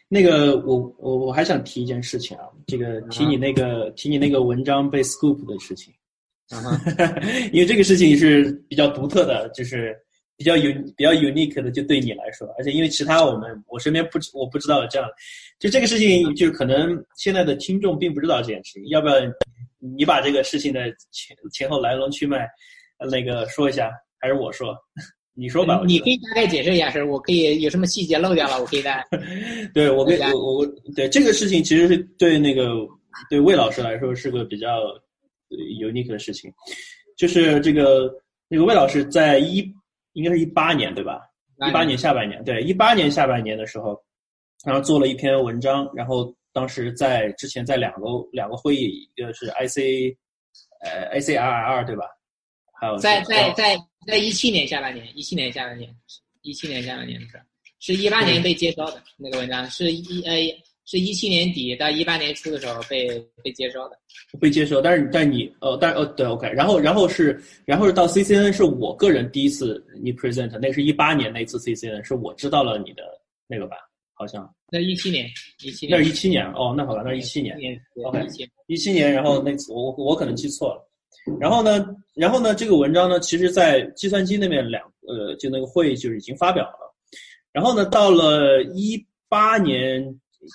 [0.07, 5.93] 那个我我我还想提一件事情啊，这个提你那个提你那个文章被 scoop 的事情，
[7.51, 9.93] 因为这个事情是比较独特的，就是
[10.39, 15.05] 比较有比较 unique 的，就对你来说，而且因为其他我们我身边不我不知道这样。
[15.59, 19.15] 就这个事情，就是可能现在的听众并不知道这件事情，要不要
[19.79, 22.47] 你把这个事情的前前后来龙去脉，
[23.11, 24.73] 那个说一下，还是我说？
[25.33, 25.81] 你说吧。
[25.85, 29.05] 你可以大概解释一下，是我可以有什么细节漏掉了，我可以再。
[29.75, 32.87] 对我跟我我对这个事情其实是对那个
[33.29, 34.79] 对魏老师来说是个比较
[35.81, 36.49] unique 的事情，
[37.17, 38.09] 就是这个
[38.47, 39.61] 那个魏老师在一
[40.19, 41.21] 应该是一八年对吧？
[41.67, 43.97] 一八年下半年对一八年下半年的时候。
[44.65, 50.13] 然后做了一篇文章，然后当时在之前在两个两个会议，一个是 IC，
[50.81, 52.03] 呃 ICRR 对吧？
[52.77, 55.89] 还有在在在在一七年下半年，一七年下半年，
[56.41, 57.41] 一七年下半年的事
[57.79, 60.35] 是一八年被接收的那个文章，是一呃
[60.89, 63.07] 是一七年底到一八年初的时候被
[63.43, 63.99] 被接收的，
[64.39, 64.81] 被接收。
[64.81, 73.03] 但是但你呃但呃对 OK，然后然后是然后是到 CCN 是我个人第一次你 present，那是一八年那次 CCN 是我知道了你的
[73.47, 73.77] 那个吧。
[74.15, 74.51] 好像。
[74.71, 75.29] 那一七年，
[75.63, 75.97] 一七年。
[75.97, 77.55] 那是一七年哦，那好吧，那是一七年
[78.03, 78.19] ，OK，
[78.67, 80.89] 一七年，然后那次我我可能记错了，
[81.39, 86.93] 然后呢，然后呢，这个文章呢，其实在计算机那边两呃，就那个会议就是已经发表了，
[87.53, 90.03] 然后呢，到了一八年，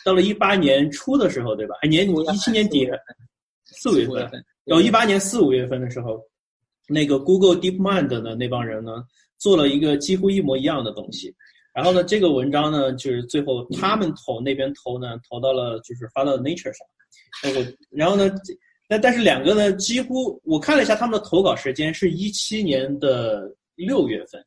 [0.05, 1.75] 到了一八年初的时候，对吧？
[1.83, 2.89] 哎，年一七年底
[3.65, 6.21] 四五月份，到一八年四五月份的时候，
[6.89, 9.05] 那个 Google DeepMind 的那帮人呢，
[9.39, 11.35] 做了一个几乎一模一样的东西。
[11.75, 16.87] 然后呢，这个文章呢，就是最后他们投那边投呢，投到了就是发到 Nature 上。
[17.53, 18.31] 我然后呢，
[18.89, 24.45] 那但是两个呢，几乎我看了一下他们的投稿时间是一七年的六月份，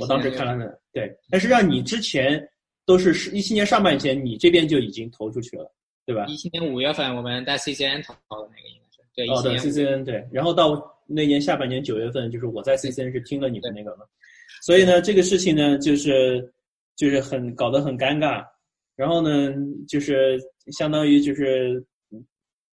[0.00, 1.16] 我当时看了呢，对。
[1.30, 2.44] 但是让你之前
[2.86, 5.70] 都是是一七年上半年，你这边就已经投出去了，
[6.06, 6.24] 对吧？
[6.26, 9.28] 一七年五月份我们在 CCN 投的那个应该是对。
[9.28, 10.26] 哦，对 CCN 对。
[10.32, 14.04] 然后到那年下半年九月份，就是我在 CCN 是听了你的那个嘛，
[14.62, 16.50] 所以呢，这个事情呢，就是。
[16.96, 18.46] 就是很搞得很尴尬，
[18.94, 19.52] 然后呢，
[19.88, 21.84] 就是相当于就是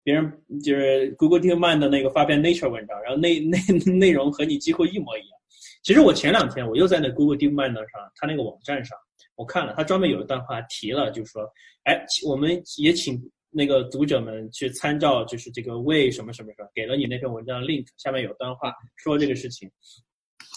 [0.03, 0.33] 别人
[0.64, 5.38] 就是 Google DeepMind 的那个发表 Nature 文章，然后内内内容和你几乎一模一样。
[5.83, 8.97] 其实我前两天我又在那 Google DeepMind 上，它那个网站上
[9.37, 11.42] 我看了，他专门有一段话提了，就是说，
[11.85, 13.20] 哎，我们也请
[13.51, 19.70] 那个读者们去参照，就是这个为什么什么什么，给了你那篇文章的 link，下面有段话说这个事情。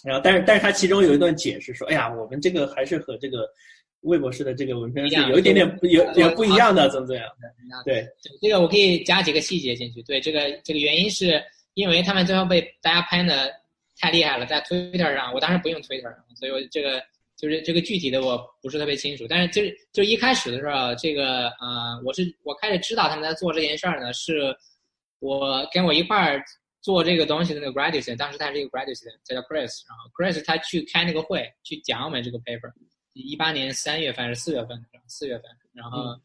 [0.03, 3.45] 然后，但是，但是他其中有一段解释说：“哎呀，我们这个还是和这个
[4.01, 7.29] 魏博士的这个文章是有一点点不有有不一样的，怎么怎么样？”
[7.83, 8.07] 对，
[8.41, 10.01] 这个我可以加几个细节进去。
[10.03, 13.51] 对，这个这个原因是因为他们最后被大家喷的
[13.99, 17.03] 太厉害了，在 Twitter 上，我当时不用 Twitter，所以我这个
[17.39, 19.25] 就是这个具体的我不是特别清楚。
[19.29, 24.55] 但是就是就一开始的时候，这个呃，我是我开始知道他们在做这件事儿呢，是
[25.19, 26.43] 我跟我一块儿。
[26.81, 32.71] 做这个东西的那个 graduate，当时他是一个 graduate，他叫 Chris，然后 Chris 他去开那个会，去讲我们这个 paper，
[33.11, 36.17] 一八年三月份还是四月份，四月份，然后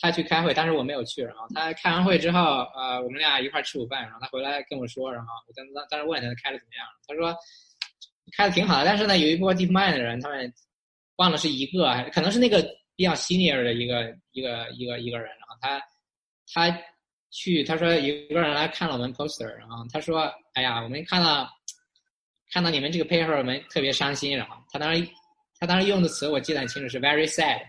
[0.00, 2.40] 他去开会，当时我没有去，然后他开完会之后，
[2.74, 7.36] 呃，我们俩一块儿吃午饭，然后他回来跟我说，然后我当当当时问他开的怎么样，他说
[8.36, 10.52] 开的挺好的，但是呢，有一波 DeepMind 的人，他们
[11.16, 12.62] 忘了是一个，可能是那个
[12.96, 15.80] 比较 senior 的一个一个一个一个人，然后他
[16.52, 16.78] 他
[17.30, 21.48] 去他说有一个人来看了我们 poster，然后他说，哎呀，我们看到
[22.52, 25.08] 看到你们这个 paper，我们特别伤心，然后他当时
[25.58, 27.60] 他当时用的词我记得很清楚，是 very sad。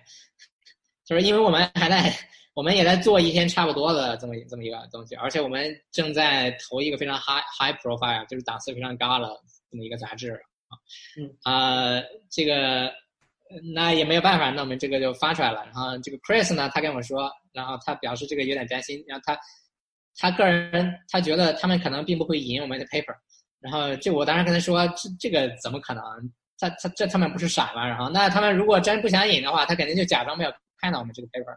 [1.05, 2.13] 就是因为我们还在，
[2.53, 9.27] 我们也在做一天差不多的这么这么一个东西，而且我们正在投一个非常 high high profile，就是档次非常高的
[9.69, 10.41] 这么一个杂志。
[10.71, 10.73] 啊，
[11.19, 12.91] 嗯啊，这个
[13.75, 15.63] 那也没有办法，那我们这个就发出来了。
[15.65, 19.37] 然后这个 Chris 呢，他跟我说，然后他表示这个有点担心，然后他
[20.17, 23.15] 他个人他觉得他们可能并不会赢我们的 paper，
[23.59, 26.03] 然后这我当时跟他说，这这个怎么可能？
[26.57, 27.87] 他他这他们不是傻吗？
[27.87, 30.53] 然后那他们如果真不想赢的话，他肯定就假装没有。
[30.83, 31.55] 看到我们这个 paper，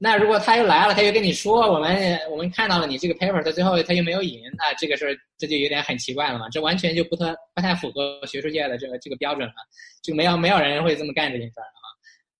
[0.00, 9.54] 那如果他又来了，他又跟你说我们我们看到了你这个 paper，他最后他又没有引，那这个事儿这就有点很奇怪了嘛，这完全就不太不太符合学术界的这个这个标准了，
[10.00, 11.66] 就没有没有人会这么干这件事儿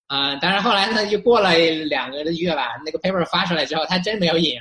[0.06, 0.36] 啊啊！
[0.36, 4.56] 当然后来呢，又过了两个月吧，那个 paper 发出来之后，他真没有引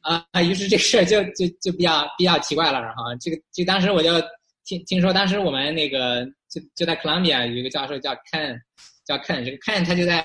[0.00, 4.18] 啊啊，于是这事儿就就就比较比较奇怪了，然后这个就当时我就
[4.64, 8.58] 听听说，当时我们那个就就在 Columbia 有一个教授叫 Ken。
[9.04, 10.24] 叫 Ken，这个 Ken 他就在，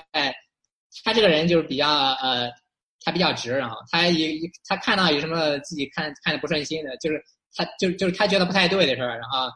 [1.04, 2.50] 他这个人就是比较呃，
[3.04, 7.22] 他比较直，然后他也他看到有什么自己看看的不顺心的，就是
[7.54, 9.48] 他就就是他觉得不太对的事儿，然后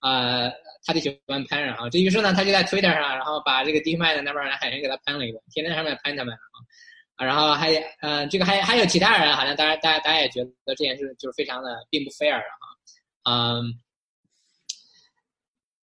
[0.00, 0.50] 呃，
[0.84, 6.36] 他就喜欢喷，然后这于是呢，他就在 Twitter 上，然后把这个 DeepMind 的那帮人狠狠给他喷了一顿，天天上面喷他们，
[7.18, 12.42] 然后，然后还呃，这个还还有其他人，好像大家大家大家也觉得这件事就是非常的并不 fair 啊，
[13.30, 13.80] 嗯。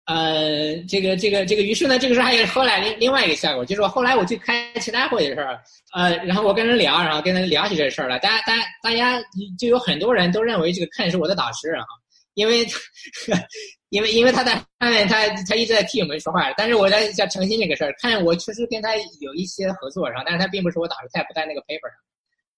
[0.05, 5.53] 呃，这个这个这个，于是呢，这个时候还有后来另另外一个效果，就是说后来我去开其他会的时候，
[5.93, 9.21] 呃，然后我跟人聊，然后跟人聊起这事儿来，大家大家大家
[9.59, 11.85] 就有很多人都认为这个 Ken 是我的导师啊，
[12.33, 12.67] 因为
[13.89, 21.95] 因为因为他在上面他他一直在替我们说话，但是我在想澄清这个事儿，看我确实跟他有一些合作，然后但是他并不是我导师，他也不在那个 paper 上，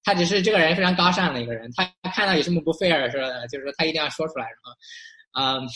[0.05, 5.67] 他只是这个人非常高尚的一个人，他看到有什么不 fair 是的，就是说他一定要说出来，然后，嗯。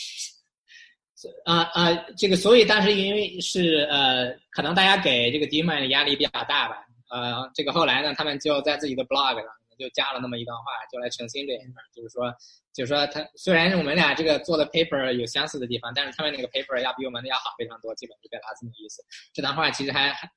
[1.44, 6.76] 啊啊，这个所以当时因为是呃，可能大家给这个 DeepMind 的压力比较大吧，
[7.10, 9.44] 呃，这个后来呢，他们就在自己的 blog 上
[9.78, 12.32] 就加了那么一段话，就来澄清这件事，就是说，
[12.72, 19.02] 就是说他虽然我们俩这个做的 paper 有相似的地方，但是他们那个 paper 要比我们的要好非常多，基本就表达这么意思。
[19.32, 20.30] 这段话其实还还，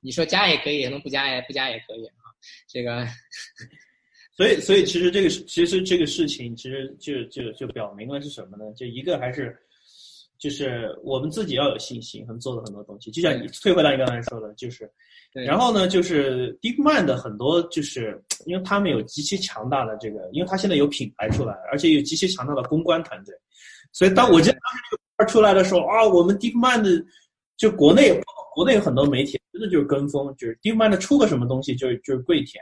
[0.00, 2.24] 你说加也可以，能不加也不加也可以啊，
[2.68, 3.06] 这个。
[4.34, 8.72] 所以所以其实这个其实这个事情其实就就就表明了是什么呢？
[8.74, 9.54] 就一个还是。
[10.42, 14.90] 就是我们自己要有信心，能做的很多东西，就像你退回到你刚才说的，就是，
[15.32, 23.32] 然后呢，就是 DeepMind 的很多，就是因为他们有极其强大的这个，因为他现在有品牌出来，而且有极其强大的公关团队，
[23.92, 27.04] 所以当我记得当时这个出来的时候啊，我们 DeepMind
[27.56, 28.20] 就国内
[28.52, 32.60] 国内有很多媒体真的就是跟风，就是 DeepMind 出个什么东西就就是跪舔，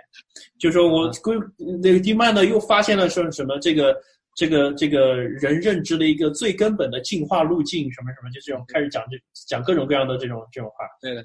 [0.58, 3.96] 就说我归那个 DeepMind 又发现了说什么这个。
[4.40, 11.22] 这个这个人认知的一个最根本的进化路径，什么什么，就这种开始讲这讲各种各样的这种这种话，对的，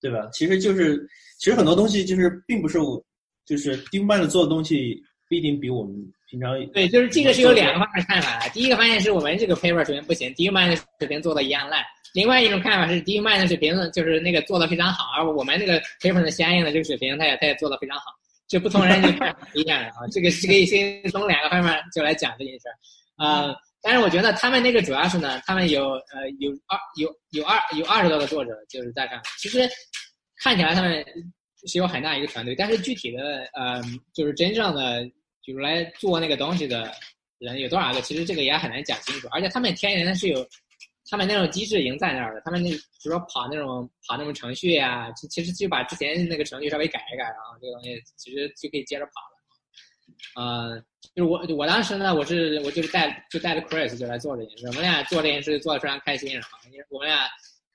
[0.00, 0.26] 对吧？
[0.32, 1.06] 其实就是
[1.38, 3.04] 其实很多东西就是并不是我
[3.44, 5.94] 就是丁曼的做的东西，不一定比我们
[6.30, 8.48] 平常对，就是这个是有两个方面看法的。
[8.54, 11.82] 第一个发现是我们这个 paper 首先不行，丁曼的水平做的一样烂；
[12.14, 18.04] 另外一种看法是丁曼的水平就是那个做的非常好，而我们那个 paper 的相应的这个水平，他也他也做的非常好。
[18.48, 29.68] 就不同人就看不一样啊，这个是可以先从两个方面就来讲这件事儿，啊，但是我觉得他们那个主要是呢，他们有呃有二有有二有二十多个作者就是在上，其实
[30.42, 31.04] 看起来他们
[31.66, 33.82] 是有很大一个团队，但是具体的呃
[34.14, 35.04] 就是真正的
[35.42, 36.90] 就是来做那个东西的
[37.38, 40.46] 人有多少个，其实这个也很难讲清楚，而且他们天然的是有。
[41.10, 49.38] 他们那种机制已经在那儿了，他们那比如说跑那种跑那种程序呀，其实就把之前那个程序稍微改一改，然后这个东西其实就可以接着跑了。
[50.36, 50.78] 呃，
[51.14, 56.48] 就是我我当时呢，我是我就是带就带着 Chris 就来做这件事，我们俩做这件事做的非常开心，然后
[56.90, 57.26] 我们俩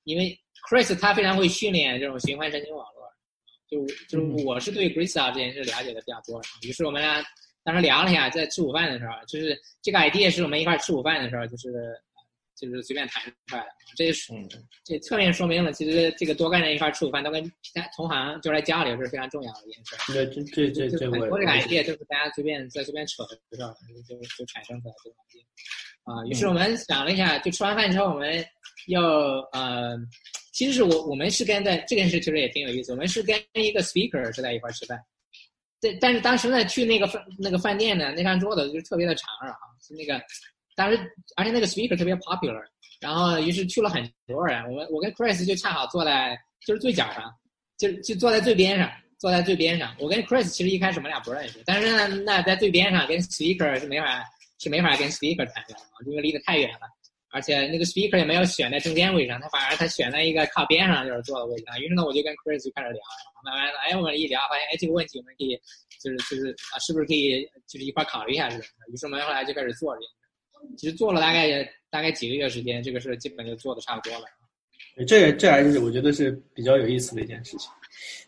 [0.03, 3.07] 因为 Chris 他非常会训练这种循环神经网络，
[3.67, 7.23] 就就是我是对 Grisa 这件事了解的比较多，于是我们俩
[7.63, 11.71] 当时聊了一下，在吃午饭的时候，就是这个 idea 是我们一块吃午饭的时候，就是。
[12.55, 14.33] 就是随便谈出来的，这是
[14.83, 20.13] 这侧面说明了，其实这个多跟人一块吃午饭，都跟其他同行就来交流是非常重要的一件事。
[20.13, 23.73] 对，这这这这，很多这个 idea 就是大家随便在随便扯的时候，
[24.07, 25.45] 就就产生出来这个东西。
[26.03, 28.45] 啊，于是我们想了一下，就吃完饭之后，我们
[28.87, 29.01] 要
[29.53, 29.97] 呃
[30.51, 35.01] 其实是我我们是跟在这件事其实也挺有意思，我们是跟一个 speaker 是在一块吃饭。
[35.81, 39.51] 对，但是当时呢，去那个饭那个饭店呢，那张桌子就是特别的长啊，
[39.81, 40.21] 是那个
[40.75, 40.99] 当时
[41.35, 42.63] 而且那个 speaker 特别 popular，
[42.99, 47.31] 然后于是去了很多人，我们我跟 Chris 就恰好坐在就是最角上，
[47.77, 48.91] 就就坐在最边上。
[49.19, 54.21] 坐在最边上，我跟 Chris 其实一开始我们俩不认识，但是呢，那在最边上跟 Speaker 是没法
[54.59, 56.81] 是没法跟 Speaker 谈的，因为离得太远了，
[57.31, 61.79] 而且那个 Speaker 也没有选在中间位上，他反而他选在一个靠边上就是坐的位置上。
[61.79, 63.01] 于是呢，我就跟 Chris 就开始聊，
[63.45, 65.57] 慢慢的，哎，我们一聊发现，哎，这个问题我们可以
[66.03, 68.63] 就是就是啊，是不是可以就是一块考虑一下这个？
[68.91, 70.07] 于是我们后来就开始做这个，
[70.77, 74.25] 其实做了大概也大概几个月时间，这个事基本就做的差不多了。
[75.07, 77.69] 这这还是我觉得是比较有意思的一件事情。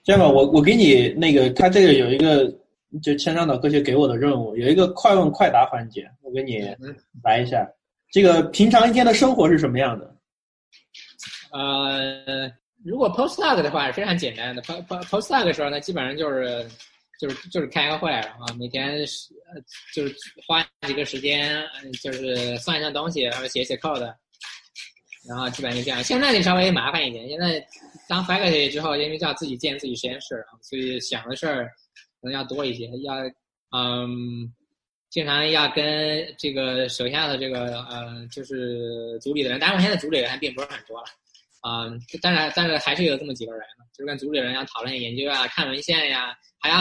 [0.03, 2.51] 这样吧，我我给你那个，他这个有一个，
[3.01, 6.59] 就千张岛科学给我的任务，有一个快问快答环节，我给你
[7.23, 7.67] 来一下。
[8.11, 10.15] 这个平常一天的生活是什么样的？
[11.51, 12.51] 呃，
[12.83, 16.65] 如果 postdoc 的话是非常简单的，post postdoc 的时候呢，基本上就是
[17.19, 19.33] 就是就是开个会，然后每天是
[19.93, 20.15] 就是
[20.47, 21.63] 花几个时间，
[22.01, 24.13] 就是算一下东西，然后写写 code。
[25.27, 26.03] 然后基本就这样。
[26.03, 27.27] 现在就稍微麻烦一点。
[27.27, 27.59] 现在
[28.07, 31.65] 当 faculty 之后，因为要自己建自己实验室，所以想的事儿
[32.21, 32.87] 可能要多一些。
[33.03, 33.15] 要
[33.71, 34.53] 嗯，
[35.09, 39.59] 经常要跟这个手下的这个呃，就是组里的人。
[39.59, 41.07] 当然，我现在组里人还并不是很多了，
[41.65, 41.89] 啊，
[42.21, 43.61] 当然，但是还是有这么几个人，
[43.91, 46.77] 就是跟组里人要讨论研究啊，看文献呀，还要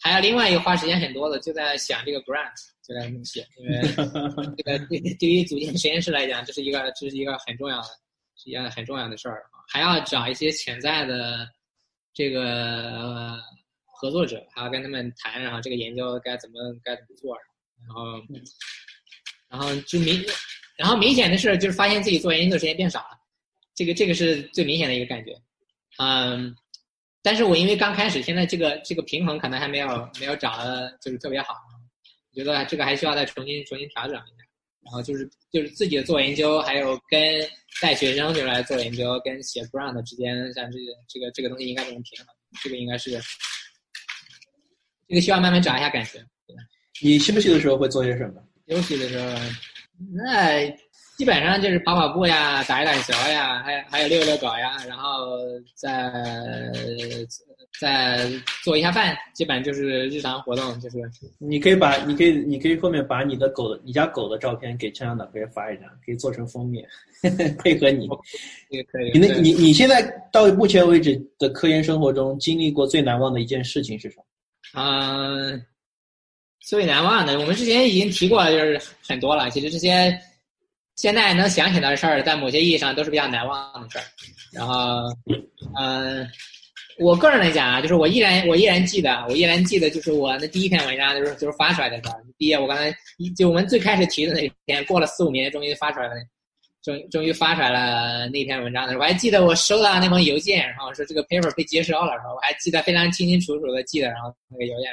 [0.00, 2.54] 还要另外一个花时间很多的，就在想这个 grant。
[2.86, 3.82] 就在那么写，因为
[4.56, 7.88] 这个对对于组建实验室来讲，这是一个这是一个很重要的，
[8.36, 11.48] 是一件很重要的事儿还要找一些潜在的
[12.14, 13.36] 这个
[13.86, 17.36] 合作者，还要跟他们谈，然后这个研究该怎么该怎么做，
[17.84, 18.22] 然后
[19.48, 20.24] 然后就明，
[20.76, 23.18] 然后明显的是就是发现自己做研究的时间变少了，
[23.76, 25.32] 这个这个是最明显的一个感觉，
[25.98, 26.56] 嗯，
[27.22, 31.54] 但是我因为刚开始，现在这个这个平衡可能还没有没有找的就是特别好。
[32.32, 34.44] 我觉得这个还需要再重新重新调整一下，
[34.84, 37.20] 然后就是就是自己的做研究，还有跟
[37.80, 42.34] 带学生就来做研究，跟写 grant 之间，像这个这个这个东西应该怎么平衡？
[42.62, 43.10] 这个应该是
[45.08, 46.24] 这个需要慢慢找一下感觉。
[47.02, 48.42] 你休息的时候会做些什么？
[48.68, 49.28] 休息的时候，
[50.12, 50.66] 那
[51.16, 55.38] 基本上就是跑跑步呀，打一打球呀，还还有遛遛狗呀，然后
[55.74, 55.92] 再。
[57.78, 58.26] 再
[58.64, 60.96] 做一下饭，基本就是日常活动，就是
[61.36, 66.88] 你可以把你可以你可以后面把你的狗的你家狗的照片给枪枪导可以发一张，可以做成封面，
[67.62, 68.08] 配合你。
[68.70, 69.10] 也可以。
[69.12, 70.00] 你那你你现在
[70.32, 74.16] 到目前为止的科研生活中经历过最难忘的一件事情是什
[74.72, 74.82] 么？
[74.82, 75.62] 嗯，
[76.60, 79.50] 最难忘的，我们之前已经提过了，就是很多了。
[79.50, 80.18] 其实这些
[80.96, 84.04] 现在能想起来的事儿，在某些意义上都是比较难忘的事儿。
[84.52, 85.04] 然后，
[85.78, 86.26] 嗯。
[86.98, 92.90] 我个人来讲啊，就是我依然我依然记得，我依然记得，就是我那第一篇文章就是就是发出来的时候，毕业我刚才
[93.36, 96.14] 就我们最开始提的那天，过了四五年，终于发出来了，
[96.82, 104.90] 终终于发出来了那篇文章的时候，我还记得我收到那封邮件，然后说这个 paper 被接收了，然后我还记得非常清清楚楚的记得，然后那个邮件，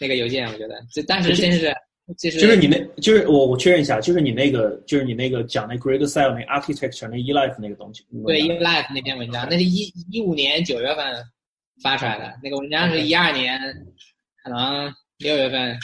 [0.00, 1.74] 那个邮件，我觉得就当时真是。
[2.18, 8.04] 就是就是你那，就是我我确认一下，就是你那个，就是你那个讲那 Grid Cell 那 Architecture 那 eLife 那个东西。
[8.26, 11.04] 对 eLife 那篇文章，那是一一五年九月份
[11.82, 13.60] 发出来的，那个文章是一二年
[14.42, 15.78] 可能六月份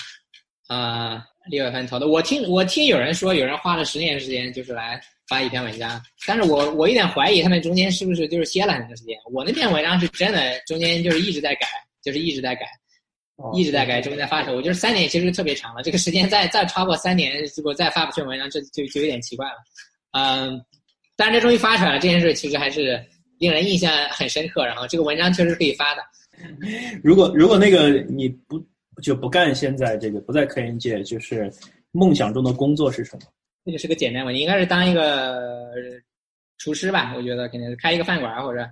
[0.68, 2.08] 啊六月份投的。
[2.08, 9.16] 我听我听有人说，有人花了十年时间就是来发一篇文章，但是我我有点怀疑他们中间是不是就是歇了很长时间。
[9.32, 11.66] 我那篇文章是真的中间就是一直在改，
[12.02, 12.66] 就是一直在改。
[13.54, 14.54] 一直在改，中间在发愁。
[14.54, 19.56] 我觉得三年其实特别长了，这个时间再再超过三年，如果再发不出文章，这就就有点奇怪了。
[20.12, 20.60] 嗯，
[21.16, 23.00] 但是这终于发出来了，这件事其实还是
[23.38, 24.66] 令人印象很深刻。
[24.66, 26.02] 然后这个文章确实可以发的。
[27.02, 28.60] 如果如果那个你不
[29.02, 31.52] 就不干现在这个不在科研界，就是
[31.92, 33.22] 梦想中的工作是什么？
[33.64, 35.72] 那就是个简单问题，应该是当一个
[36.58, 37.14] 厨师吧？
[37.16, 38.68] 我觉得肯定是开一个饭馆或者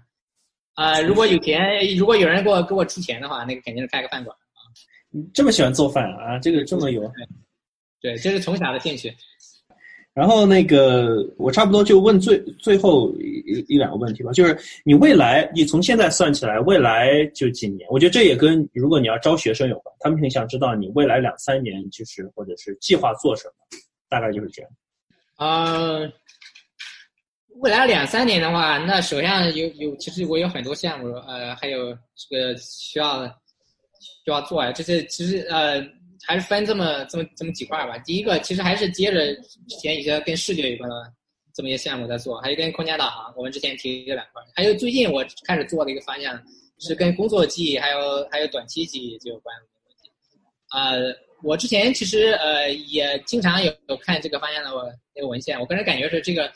[0.75, 1.61] 啊，如果有钱，
[1.97, 4.37] 如果有人给我给我出钱的话，那个肯定是开个饭馆。
[5.33, 6.39] 这么喜欢做饭啊？
[6.39, 7.03] 这个这么有，
[8.01, 9.15] 对，这是从小的兴趣。
[10.15, 14.33] 然后那个，我差不多就问最最后一一两个问题吧。
[14.33, 17.87] 就是你未来，你从现在算起来，未来就几年？
[17.91, 24.71] 我觉得这也跟如果你要招学生有关，他们很想知道你未来两三年就是或者是计划做什么，大概就是这样。
[25.35, 26.01] 啊，
[27.57, 33.31] 未来两三年的话，那首先有有，其实我有很多项目，呃，还有这个需要。
[34.25, 35.81] 就要做呀，这些其实呃
[36.25, 37.97] 还是分这么这么这么几块吧。
[37.99, 39.35] 第一个其实还是接着
[39.69, 41.13] 之前一些跟视觉有关的
[41.55, 46.43] 这么一个项目在做，还有跟空间导航，我们之前提这两块，还有最近我开始做的一个方向
[46.79, 50.11] 是跟工作记忆还有还有短期记忆就有关的问题。
[50.73, 54.71] 呃，我之前其实呃也经常有有看这个方向的
[55.15, 56.53] 那个文献，我个人感觉是这个，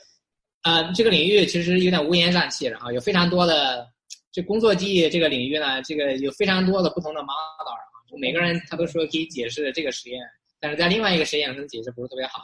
[0.65, 3.87] 呃，这个领域其实有点乌烟瘴气，然后有非常多的
[4.33, 7.83] 这工作记忆这个领域呢，这个有非常多的不同的 model 啊，
[8.19, 10.21] 每个人他都说可以解释这个实验，
[10.59, 12.43] 但是在另外一个实验能解释不是特别好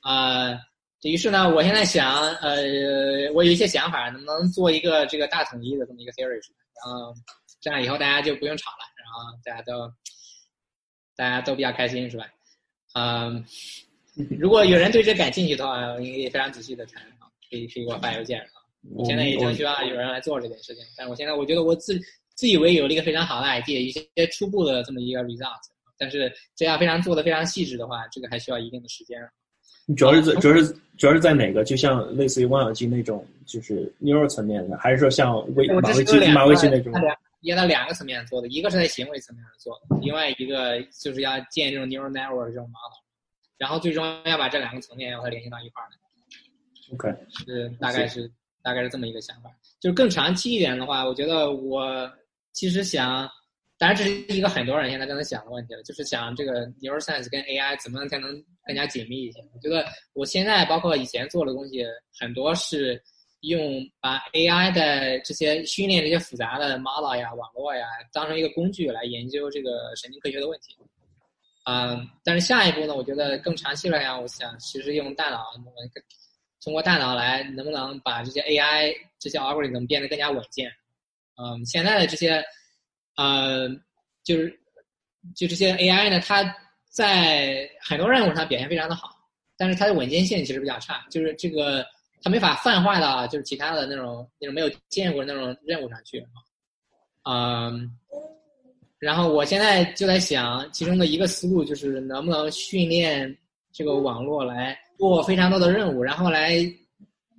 [0.00, 0.50] 啊。
[0.52, 0.60] 呃。
[1.02, 6.40] 于是呢，我现在想，呃，我有一些想法，能不能做一个这个大统一的这么一个 theory，
[6.74, 7.14] 然后
[7.60, 9.88] 这样以后大家就不用吵了，然后大家都
[11.14, 12.26] 大家都比较开心，是吧？
[12.94, 13.44] 嗯，
[14.40, 17.00] 如果有人对这感兴趣的话，我可以非常仔细的谈，
[17.48, 18.57] 可以可以给我发邮件啊。
[18.94, 21.98] 我现在也正需要有人来做这件事情，但是我现在我觉得我自
[22.34, 25.60] 自以为有了一个非常好的 idea，一些初步的这么一个 result，
[25.98, 29.18] 但是这样非常做的非常细致的话，这个还需要一定的时间。
[29.96, 31.64] 主要是在主要是主要是在哪个？
[31.64, 36.92] 就像类似于望远镜那种，就是 neural 层面的，还是说像微马尾镜马微镜那种？
[37.40, 43.00] 也在两个层面做的，一个是在行为层面上做的，另外一个就是要建这种 neural network 这种 model，
[43.56, 45.86] 然后最终要把这两个层面要它联系到一块儿
[46.92, 47.14] OK，
[47.46, 48.28] 是大概是
[48.62, 49.50] 大概是这么一个想法。
[49.80, 52.10] 就是更长期一点的话，我觉得我
[52.52, 53.28] 其实想。
[53.80, 59.38] 当然，这是一个很多人现在正在想的问题了，就是想这个 neuroscience 跟 AI 怎么才能更加紧密一些。
[59.54, 61.84] 我觉得我现在包括以前做的东西，
[62.18, 63.00] 很多是
[63.42, 70.76] 用把 AI 的这些训练这些复杂的 model 呀、网络呀，当成一个工具来研究这个神经科学的问题。
[71.66, 75.52] 嗯，但是下一步呢，我觉得更长期来讲，我想其实用大脑，
[76.62, 80.70] 通过大脑来能不能把这些 AI 这些 algorithm 变得更加稳健。
[81.36, 82.44] 嗯，现在的这些。
[83.20, 83.68] 呃，
[84.22, 84.60] 就是
[85.34, 86.54] 就这些 AI 呢，它
[86.88, 89.10] 在很多任务上表现非常的好，
[89.56, 91.84] 但是它的稳健性其实比较差，就是这个
[92.22, 96.24] 它没法泛化到就是其他的那种那种没有见过的那种任务上去。
[97.24, 97.90] 嗯，
[99.00, 103.36] 然后我现在就在想，其中的一个思路就是能不能训练
[103.72, 106.58] 这个网络来做非常多的任务，然后来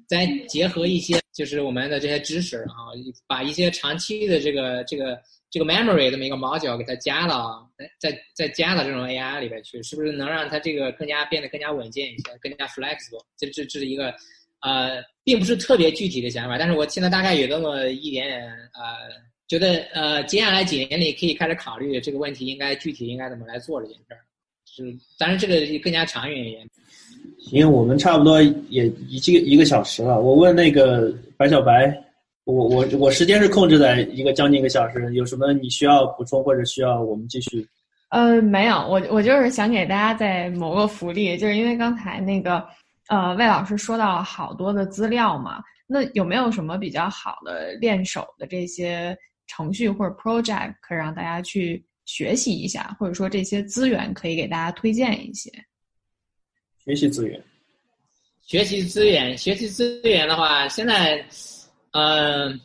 [0.07, 2.89] 再结合一些就是我们的这些知识啊，
[3.27, 5.19] 把一些长期的这个这个。
[5.51, 7.67] 这个 memory 这么一个 module 给它加到，
[7.99, 13.25] 再再加到这种 AI 里边去，是不是能让它这个更加变得更加稳健一些，更加 flexible？
[13.35, 14.13] 这这这是一个，
[14.61, 19.09] 呃，并不是特别具体的想法，但是我现在大概有那么一点点，呃，
[19.47, 24.21] 觉得呃，接下来几年里可以开始考虑这个问题，应该具体应该怎么来做这件事儿。
[24.75, 26.67] 是，当然这个更加长远一点。
[27.51, 32.03] 因为我们差不多也已经一个小时了，我问那个白小白。
[32.45, 37.63] 我我我时间是控制在一个将近一个小时，有什么你需要补充或者需要我们继续？
[38.09, 42.65] 呃，没有，我我就是想给大家在某个福利，就是因为刚才那个
[43.07, 49.15] 呃魏老师说到好多的资料嘛，那有没有什么比较好的练手的这些
[49.45, 55.51] 程序或者 project 可以让大家去学习一下，或者说这些资源可以给大家推荐一些？
[56.83, 57.39] 学习资源，
[58.41, 61.23] 学习资源，学习资源的话，现在。
[61.91, 62.59] 嗯，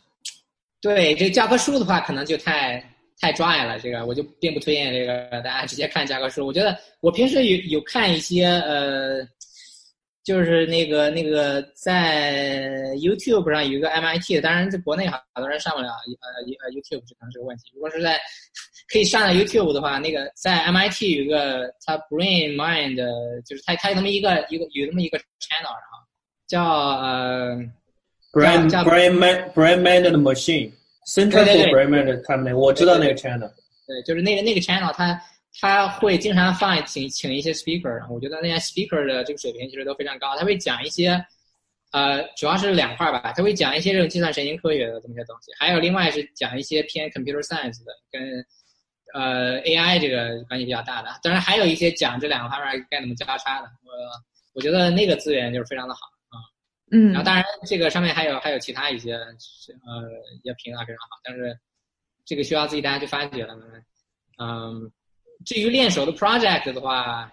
[0.83, 2.79] 对，这教科书的话，可能就太
[3.19, 3.81] 太 dry 了。
[3.81, 6.47] 这个我就并不推荐这个大家直接看教科书。
[6.47, 9.27] 我觉得我平时有有看一些呃，
[10.25, 17.65] 就是那个那个在 YouTube 上有一个 MIT 的，当然在国内好多人上不了呃呃 YouTube，这可能是个问题。
[17.75, 18.19] 如果是在
[18.91, 22.97] 可以上到 YouTube 的话，那个在 MIT 有一个它 Brain Mind，
[23.43, 26.03] 就是它它有那么一个一个有那么一个 channel，然后
[26.49, 27.57] 叫呃。
[28.33, 30.73] Brain Brain Mind Brain Man 的 Machine
[31.07, 33.49] Center for Brain Mind 他们，我知道那个 channel。
[33.87, 35.23] 对，就是那个那个 channel，他
[35.61, 40.37] 他会经常放请请一些 speaker，我觉得那些 speaker 的这个水平其实都非常高。
[40.37, 41.25] 他会讲一些，
[41.93, 48.45] 呃，主要是两块吧，他会讲一些这种计算神经科学的这么些东西，还有另外是讲一些偏 computer science 的，跟
[49.15, 51.09] 呃 AI 这个关系比较大的。
[51.23, 53.69] 当然还有一些讲这两个方面该怎么交叉的。
[53.85, 53.93] 我
[54.55, 56.01] 我觉得那个资源就是非常的好
[56.31, 56.37] 啊。
[56.91, 59.31] 嗯，然后当然这个上面还有还有其他一些呃
[60.43, 61.57] 也评价非常好，但是
[62.25, 63.57] 这个需要自己大家去发掘了。
[64.39, 64.91] 嗯，
[65.45, 67.31] 至于练手的 project 的话，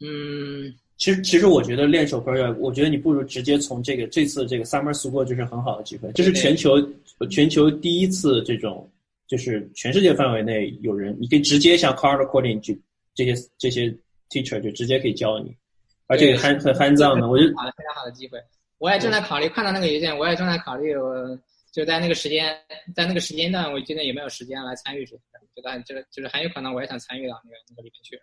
[0.00, 6.76] 嗯，其实其实我觉得练手 project，我觉得你不如直接从这个这次这个 summer school 就是很好的机会，这是全球
[7.30, 8.90] 全球第一次这种
[9.26, 12.74] 就是全世界范围内有人，你可以直接像 c a r d coding 就
[13.14, 13.94] 这些这些
[14.30, 15.54] teacher 就直接可以教你。
[16.10, 18.38] 而且很很很脏的，我就好的非常好的机会。
[18.78, 21.38] 我也正在考虑，看到那个邮件，我也正在考虑，我
[21.78, 22.52] 就在那个时间，
[22.92, 25.22] 在那个时间段，我觉得有没有时间来参与这个？
[25.54, 28.20] 觉得就是就是很有可能我也想参与到那个那个里面去。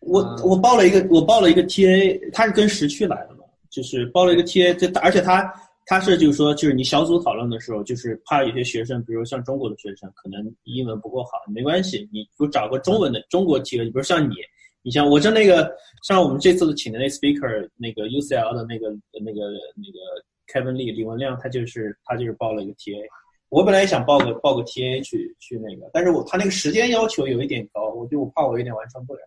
[0.00, 5.48] 我我报了一个，我报了一个 TA，他是跟时区来的嘛，就是报了一个 TA，这而且他
[5.84, 14.34] 他是就是说，就是你小组讨论的时候，就是怕有些学生，比如像中国的学生，可能英文不够好，没关系，你就找个中文的中国 TA，比如像你，
[14.82, 18.90] 你像我这那个，像我们这次请的那 speaker，那个 UCL 的那个
[19.24, 19.98] 那个那个
[20.46, 23.02] Kevin Lee 李文亮，他就是他就是报了一个 TA。
[23.48, 29.20] 我本来也想报个报个 TA 去去那个，但是我他那个时间要求有一点高，我就我怕我有点完成不了，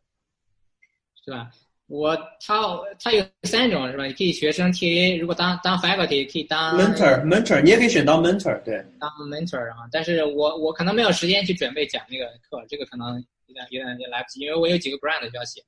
[1.23, 1.49] 是吧？
[1.87, 2.15] 我
[2.45, 2.61] 他
[3.01, 4.05] 他有三种是吧？
[4.05, 9.87] 你可以学生 TA，如果当当 faculty 可以当 mentor mentor，你也可以选当 mentor，对，当 mentor 啊。
[9.91, 13.15] 但是我我可能没有时间去准备讲那个课，这个可能
[13.47, 15.61] 有点有点有点来不及，因为我有几个 grant 需要写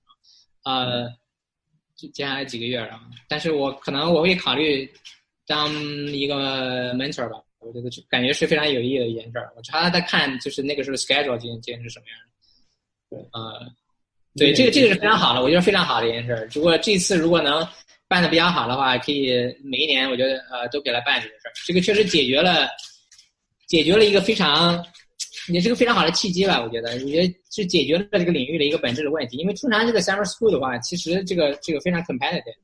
[0.61, 1.09] 啊，呃，
[1.95, 3.01] 接下来几个月啊。
[3.27, 4.87] 但是我可能我会考虑
[5.45, 5.73] 当
[6.07, 7.37] 一个 mentor 吧。
[7.63, 9.51] 我觉得感觉是非常有意义的一件事儿。
[9.55, 12.31] 我常常在看，就是那个时候 schedule 今天今天是什么样的。
[13.11, 13.71] 对，呃，
[14.35, 16.49] 对，这个这个是非常好的，我觉得非常好的一件事儿。
[16.51, 17.63] 如果这次如果能
[18.07, 19.29] 办的比较好的话，可以
[19.63, 21.51] 每一年我觉得呃都给他办这个事儿。
[21.67, 22.67] 这个确实解决了
[23.67, 24.83] 解决了一个非常
[25.49, 26.59] 也是个非常好的契机吧。
[26.59, 29.37] 我觉得，我觉得是解决了这个领域的一个本质的问题。
[29.37, 32.55] 因为通常这个 summer school 的话，其实这个这个非常 competitive。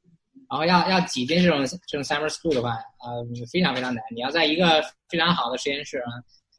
[0.49, 2.71] 然后要要挤进这种这种 summer school 的话，
[3.03, 3.21] 呃，
[3.51, 4.01] 非常非常难。
[4.15, 6.07] 你要在一个非常好的实验室啊，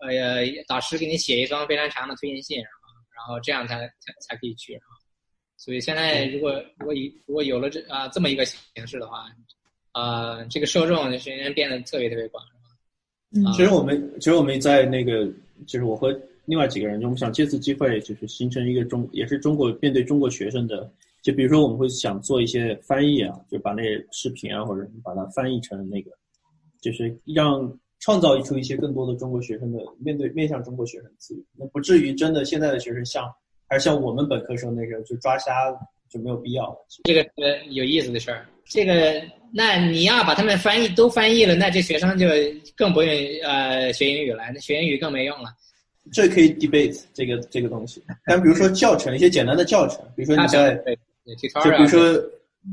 [0.00, 4.84] 呃，导师给你写一封非常长的推荐信，然后然后这样才才才可以去啊。
[5.56, 9.24] 所以现在如果如果以如果有了这啊这么一个形式的话，
[9.92, 12.44] 呃，这个受众的实验变得特别特别广，
[13.34, 13.50] 嗯？
[13.54, 15.26] 其实我们其实我们在那个
[15.66, 16.14] 就是我和
[16.44, 20.92] 另外几个人，我们想借此机会就是形成一个中也是中国面对中国学生的。
[21.22, 26.10] 就比如说，我们会想做一些翻译啊，就把那视频啊，或者把它翻译成那个，
[26.80, 33.28] 就是让创造出一些更多的中国学生的面对面向中国学生的资源，那不至于真的现在的学生像
[33.66, 35.52] 还是像我们本科生那个就抓瞎
[36.08, 36.74] 就没有必要。
[37.04, 39.20] 这个呃有意思的事儿，这个
[39.52, 42.26] 那你要把他们翻译都翻译了，那这学生就
[42.76, 43.12] 更不用
[43.42, 45.50] 呃学英语了，那学英语更没用了。
[46.12, 50.80] 这可以 debate 这个这个东西，但比如说教程一些简单的教程，比如说你在。
[51.36, 52.00] 就比如说，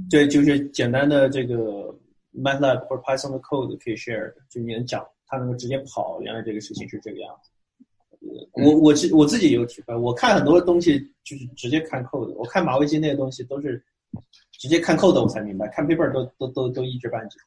[0.09, 1.93] 对，就是简单的这个
[2.33, 7.51] MATLAB 或者 Python 的 code 可以 share，就你能讲，它能够直接跑，原来这个事情是这个样子。
[8.53, 13.83] 我我自我自己有体会，我看很多东西就是直接看 code，我看马维基那些东西都是
[14.51, 17.37] 直接看 code 我才明白，看 paper 都都都都一知半解，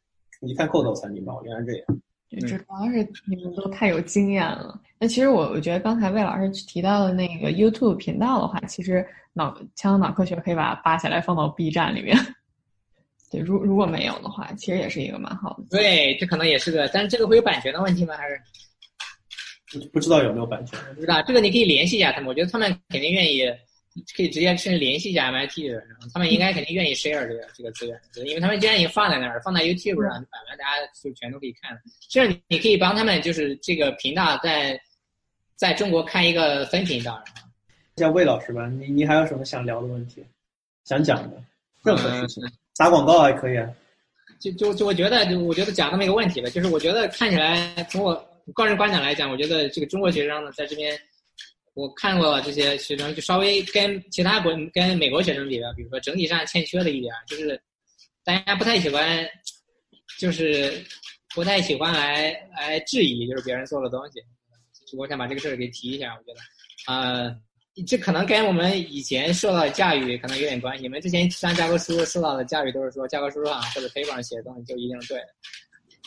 [0.40, 1.86] 你看 code 我才明白，原来这样。
[2.30, 4.80] 这主要是你们都太有经验了。
[4.98, 12.16] 那其实我我觉得刚才魏老师提到的那个 YouTube 频道的话，其实脑腔脑科学可以把它扒下来放到 B 站里面。
[13.30, 15.64] 对，如如果没有的话，其实也是一个蛮好的。
[15.70, 18.14] 对，这可能也是个，但是这个会有版权的问题吗？
[18.16, 18.40] 还是
[19.70, 20.78] 不不知道有没有版权？
[20.94, 23.42] 不知道，这个你可以联系一下他们，我觉得他们肯定愿意。
[24.16, 31.78] 可以直接甚至联系一下 MIT 的，然后他们应该肯定愿意 share 这个这个资源，因为他们既然已经放在那儿，放在 YouTube 上，反正大家就全都可以看。
[32.11, 34.80] 甚至你可以帮他们，就是这个频道在
[35.57, 37.22] 在中国开一个分频道。
[37.96, 40.24] 像魏老师吧，你你还有什么想聊的问题，
[40.84, 41.42] 想讲的？
[41.84, 42.44] 任何事情，
[42.76, 43.57] 打广告还可以。
[43.57, 43.68] 啊。
[44.40, 48.14] 就就就我觉得，就我觉得讲那么一个问题吧，就是我觉得看起来从我
[48.55, 50.99] 个人观点来讲，我觉得这个中国学生呢，在这边。
[51.78, 57.60] 我看过这些学生，就稍微跟其他国、跟美国学生比吧，比如说整体上欠缺的一点，就是
[58.24, 59.24] 大家不太喜欢，
[60.18, 60.84] 就是
[61.36, 64.20] 不太喜欢来来质疑，就是别人做的东西。
[64.96, 66.40] 我想把这个事儿给提一下，我觉得，
[66.92, 67.40] 呃，
[67.86, 70.82] 这可能跟我们以前受到的教育可能有点关系。
[70.82, 75.28] 你们之前上教科书受到的教育都是说，教科书上或者 paper 上写的东西就一定是对的。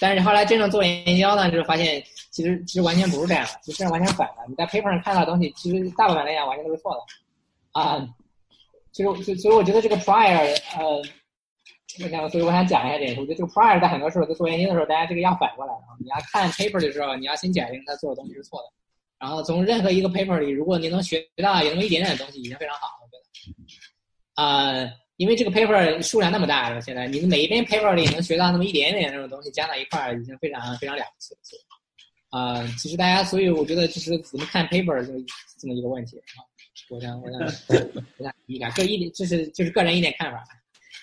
[0.01, 4.37] 但是后来真正做研究呢，就是发现其实其实完全不是这样的，其实完全反的。
[4.49, 7.79] 你在 paper 上看到的东西，其实大部分来讲完全都是错的。
[7.79, 8.03] 啊，
[8.91, 10.39] 其实所所以我觉得这个 prior，
[10.75, 10.83] 呃，
[12.03, 15.93] 我想所以我想讲一下这个，我觉得这个 prior 在很多时候在做研究的时候，大家这个要反过来啊。
[15.99, 18.65] 你要看 paper 的时候，你要先假定他做的东西是错的，
[19.19, 24.83] 然后从任何一个 paper 里，如果你能学到有那么一点点的东西，已经非常好了，我觉得。
[24.87, 24.91] 啊。
[25.21, 31.61] 因为这个 paper 数量那么大，现在你每一篇 paper 里能学到那么一点点这种东西，加到一块儿已经非常非常了不起了。
[32.31, 35.13] 啊，其实大家，所以我觉得就是怎么看 paper 就
[35.59, 36.41] 这么一个问题啊。
[36.89, 37.39] 我想，我想，
[38.17, 40.43] 我想一点，各一点，就是就是个人一点看法。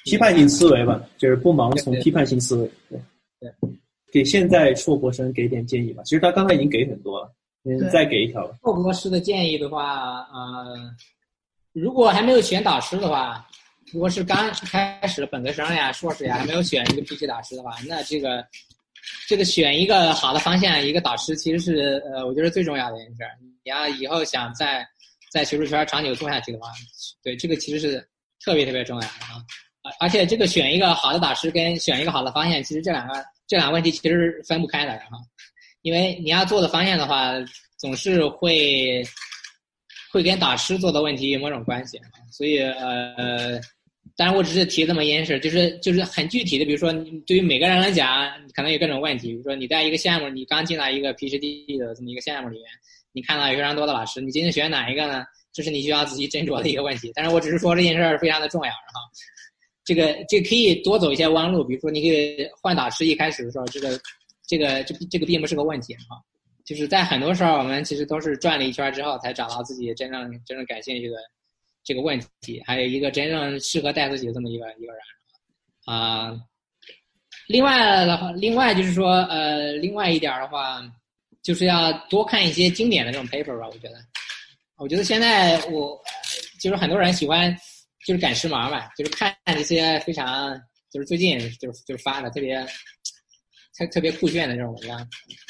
[0.05, 2.69] 批判性思维吧，就是不盲从，批判性思维。
[2.91, 3.01] 对
[3.39, 3.71] 对，
[4.13, 6.03] 给现在硕博生给点建议吧。
[6.03, 8.53] 其实他刚才已经给很多了，嗯再给一条。
[8.65, 10.91] 硕博士的建议的话，呃，
[11.73, 13.47] 如果还没有选导师的话。
[13.93, 18.47] 如果是刚开始本科生呀、硕士呀，还没有选一个 PhD 导师的话，那这个
[19.27, 23.17] 这个选一个好的方向，一个导师其实是呃，我觉得最重要的一件事。
[23.41, 24.87] 你要以后想在
[25.33, 26.69] 在学术圈长久做下去的话，
[27.23, 28.07] 对这个其实是
[28.45, 29.41] 特别特别重要的啊。
[30.01, 35.19] 而且这个选一个好的导师跟选一个好的方向，其实这两个这两个问题其实是分不开的哈，
[35.81, 37.33] 因为你要做的方向的话，
[37.79, 39.03] 总是会
[40.13, 41.99] 会跟导师做的问题有某种关系，
[42.31, 43.59] 所以呃。
[44.19, 49.29] 当然，我只是提这么一件事，就是就是很具体的，比如说你，对于每个人来讲，可能有各种问题。
[49.29, 52.67] 比如说，你在一个项目，你刚进来一个 PhD 的这么一个项目里面，
[53.13, 55.25] 你看到有非常多的老师，你今天选哪一个呢？
[55.53, 57.13] 这是你需要仔细斟酌的一个问题。
[57.15, 58.99] 但是我只是说这件事儿非常的重要，哈。
[59.85, 63.97] 这个这可以多走一些弯路，比如说你可以换导师，一开始的时候，这个
[64.49, 66.21] 这个这这个并不是个问题，哈。
[66.65, 71.17] 就是在很多时候，我们其实都是转了一圈之后，才找到自己真正真正感兴趣的。
[71.89, 75.01] 这个问题，还有一个真正适合带自己的这么一个一个人，
[75.87, 76.39] 啊，
[77.47, 80.83] 另外的话，另外就是说，呃，另外一点的话，
[81.43, 83.67] 就是要多看一些经典的这种 paper 吧。
[83.67, 83.95] 我觉得，
[84.77, 85.99] 我觉得现在我
[86.61, 87.57] 就是很多人喜欢
[88.07, 90.61] 就是赶时髦嘛，就是看这些非常
[90.93, 92.63] 就是最近就是就是发的特别
[93.79, 94.99] 特特别酷炫的这种文章，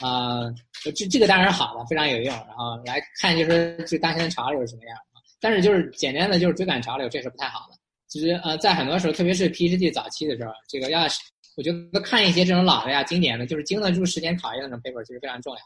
[0.08, 2.32] 啊，这这个当然好的，非常有用。
[2.32, 4.96] 然后来看就是这当前的潮流是什么样。
[5.40, 7.78] 但是就是简单的就是追赶潮流，这是不太好的。
[8.08, 11.20] 其实呃，在很多时候，特别是 PhD 早期的时候，这个要是
[11.56, 15.60] 我觉得看一些这种老的呀、经典的，就是经得住时间考验的那种 paper，其实非常重要。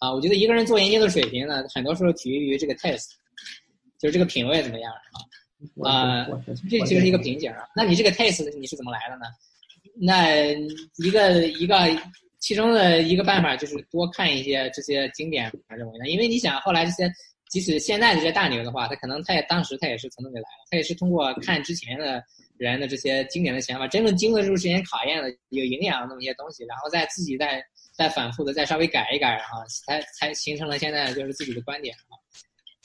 [0.00, 3.10] 啊，我觉得一个人做研究的水平呢，很多时候取决于这个 taste，
[3.98, 5.20] 就是这个品味怎么样啊。
[5.84, 6.26] 啊，
[6.70, 7.58] 这其实是一个瓶颈啊。
[7.76, 9.26] 那你这个 taste 你是怎么来的呢？
[10.00, 10.52] 那
[10.96, 11.76] 一个一个
[12.38, 17.12] 其中的一个办法就是多看一些这些经典的认为呢，因为你想后来这些。
[17.48, 22.22] 即使现在这些大牛的话，他可能他也当时他也是从那里来的，他也是通过看之前的
[22.56, 32.18] 人的这些经典的想法，真正经得住时间考验的有营养的那么一些东西，然后再自己再再反复的再稍微改一改，然后才才形成了现在就是自己的观点啊。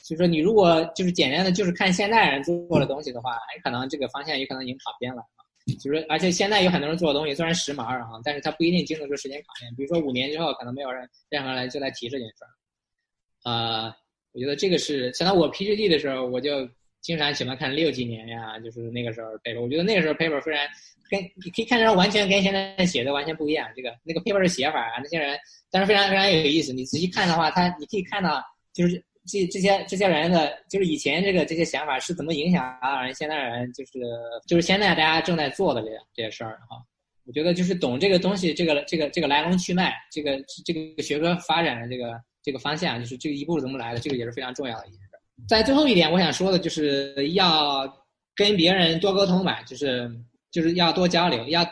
[0.03, 5.41] 所以说，你如果就是简单的就是看现代人做的东西的话，很可能这个方向有可能已经跑偏了啊。
[5.82, 9.74] 就是而且现在有很多人做的东西虽然时髦啊，但是他不一定经得住时间考验。
[9.76, 12.36] 比如说五年之后，可能没有人任何人就来提这件事
[13.43, 13.95] 儿，啊。
[14.34, 16.67] 我觉得这个是，想到我 PhD 的时候，我就
[17.01, 19.59] 经常喜欢看六几年呀，就是那个时候 paper。
[19.59, 20.65] 我觉得那个时候 paper 虽然
[21.09, 25.38] 跟你可以看出完全跟现在写的完全不一样，这个那个 paper 的写法啊，那些人，
[25.69, 26.71] 但是非常非常有意思。
[26.71, 28.41] 你仔细看的话，他你可以看到，
[28.73, 33.91] 就是这这些这些人的，就是以前这个这些想法是怎么影响啊人现在人，就是
[34.47, 36.77] 就是现在大家正在做的这些这些事儿哈。
[37.25, 42.17] 我觉得就是懂这个东西，这个这个这个来龙去脉，这个这个学科发展的这个。
[42.43, 45.07] 这个方向就是这个一步怎么来的，这个也是非常重要的一件事。
[45.47, 47.91] 在最后一点，我想说的就是要
[48.35, 50.11] 跟别人多沟通吧，就是
[50.51, 51.67] 就是要多交流，要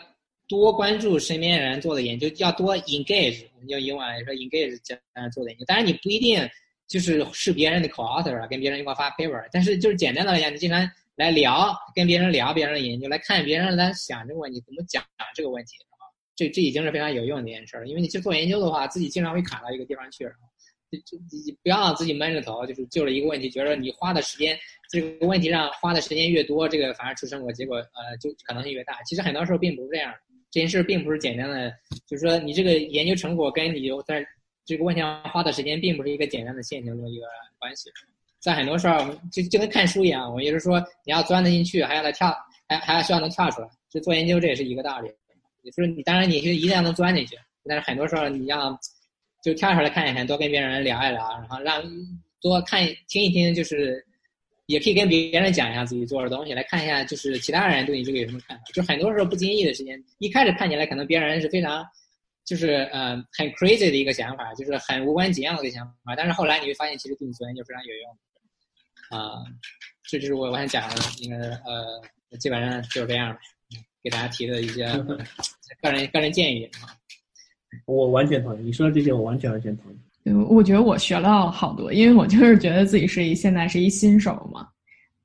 [0.48, 5.64] 多关注身边人做的研究，要多 engage，用英文来说 engage 这样做的研究。
[5.66, 6.48] 当然你不一定
[6.88, 15.00] 就是是别人的 co-author 跟别人一块发 paper，但是就是简单的来讲，你经常来聊，跟别人聊别人的研究，来看别人来想这个问题，怎么讲
[15.32, 15.76] 这个问题，
[16.34, 17.86] 这这已经是非常有用的一件事儿。
[17.86, 20.28] 因为你去做研究的话，自己经常会卡到一个地方去。
[20.98, 24.58] 就你不要自己闷着头，就是就了一个问题，觉得你花的时间
[24.90, 29.00] 这个问题上花的时间越多，这个反而出成果结果呃就可能性越大。
[29.04, 30.12] 其实很多时候并不是这样，
[30.50, 31.72] 这件事并不是简单的，
[32.06, 34.26] 就是说你这个研究成果跟你在
[34.64, 37.26] 这个问题上花的时间并不是一个简单的线性的一个
[37.58, 37.88] 关系。
[38.40, 38.98] 在很多时候
[39.30, 42.34] 就就跟看书一样，我也是说你要钻得进去，还要来跳，
[42.68, 43.68] 还还要需要能跳出来。
[43.90, 45.08] 就做研究这也是一个道理，
[45.70, 48.76] 就是你当然你是一定要能钻进去，但是很多时候你要。
[49.42, 51.82] 就跳出来看一看，多跟别人聊一聊，然后让
[52.40, 54.04] 多看听一听，就是
[54.66, 58.62] 也可以跟别人讲一下自己做的东西，来看一下就是其他人对你这个有什么看法。
[58.74, 61.86] 就很多时候不经意的时间，一开始看起来可能别人是非常
[62.44, 68.18] 就是呃很 crazy 的一个想法，就是很无关紧要的一个想法，但是后来你会发现其实对你昨天就非常有用。
[69.18, 69.42] 啊，
[70.08, 73.36] 这就是我我想讲的，应该呃基本上就是这样，
[74.02, 74.86] 给大家提的一些
[75.82, 76.94] 个人个人建议啊。
[77.86, 79.96] 我完全同意你说的这些，我完全完全同意。
[80.48, 84.68] 我觉得我学到好多，因为我就是觉得自己是一现在是一新手嘛，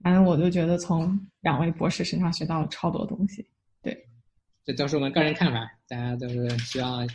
[0.02, 3.46] 反正我就觉得从两位博士身上学到了超多东西。
[3.84, 3.96] 对，
[4.64, 7.06] 这都是我们个人看法，大家都是需要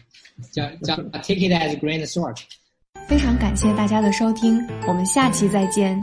[0.53, 2.39] 叫叫 take it as grain of salt。
[3.09, 5.99] 非常感谢大家的收听，我们下期再见。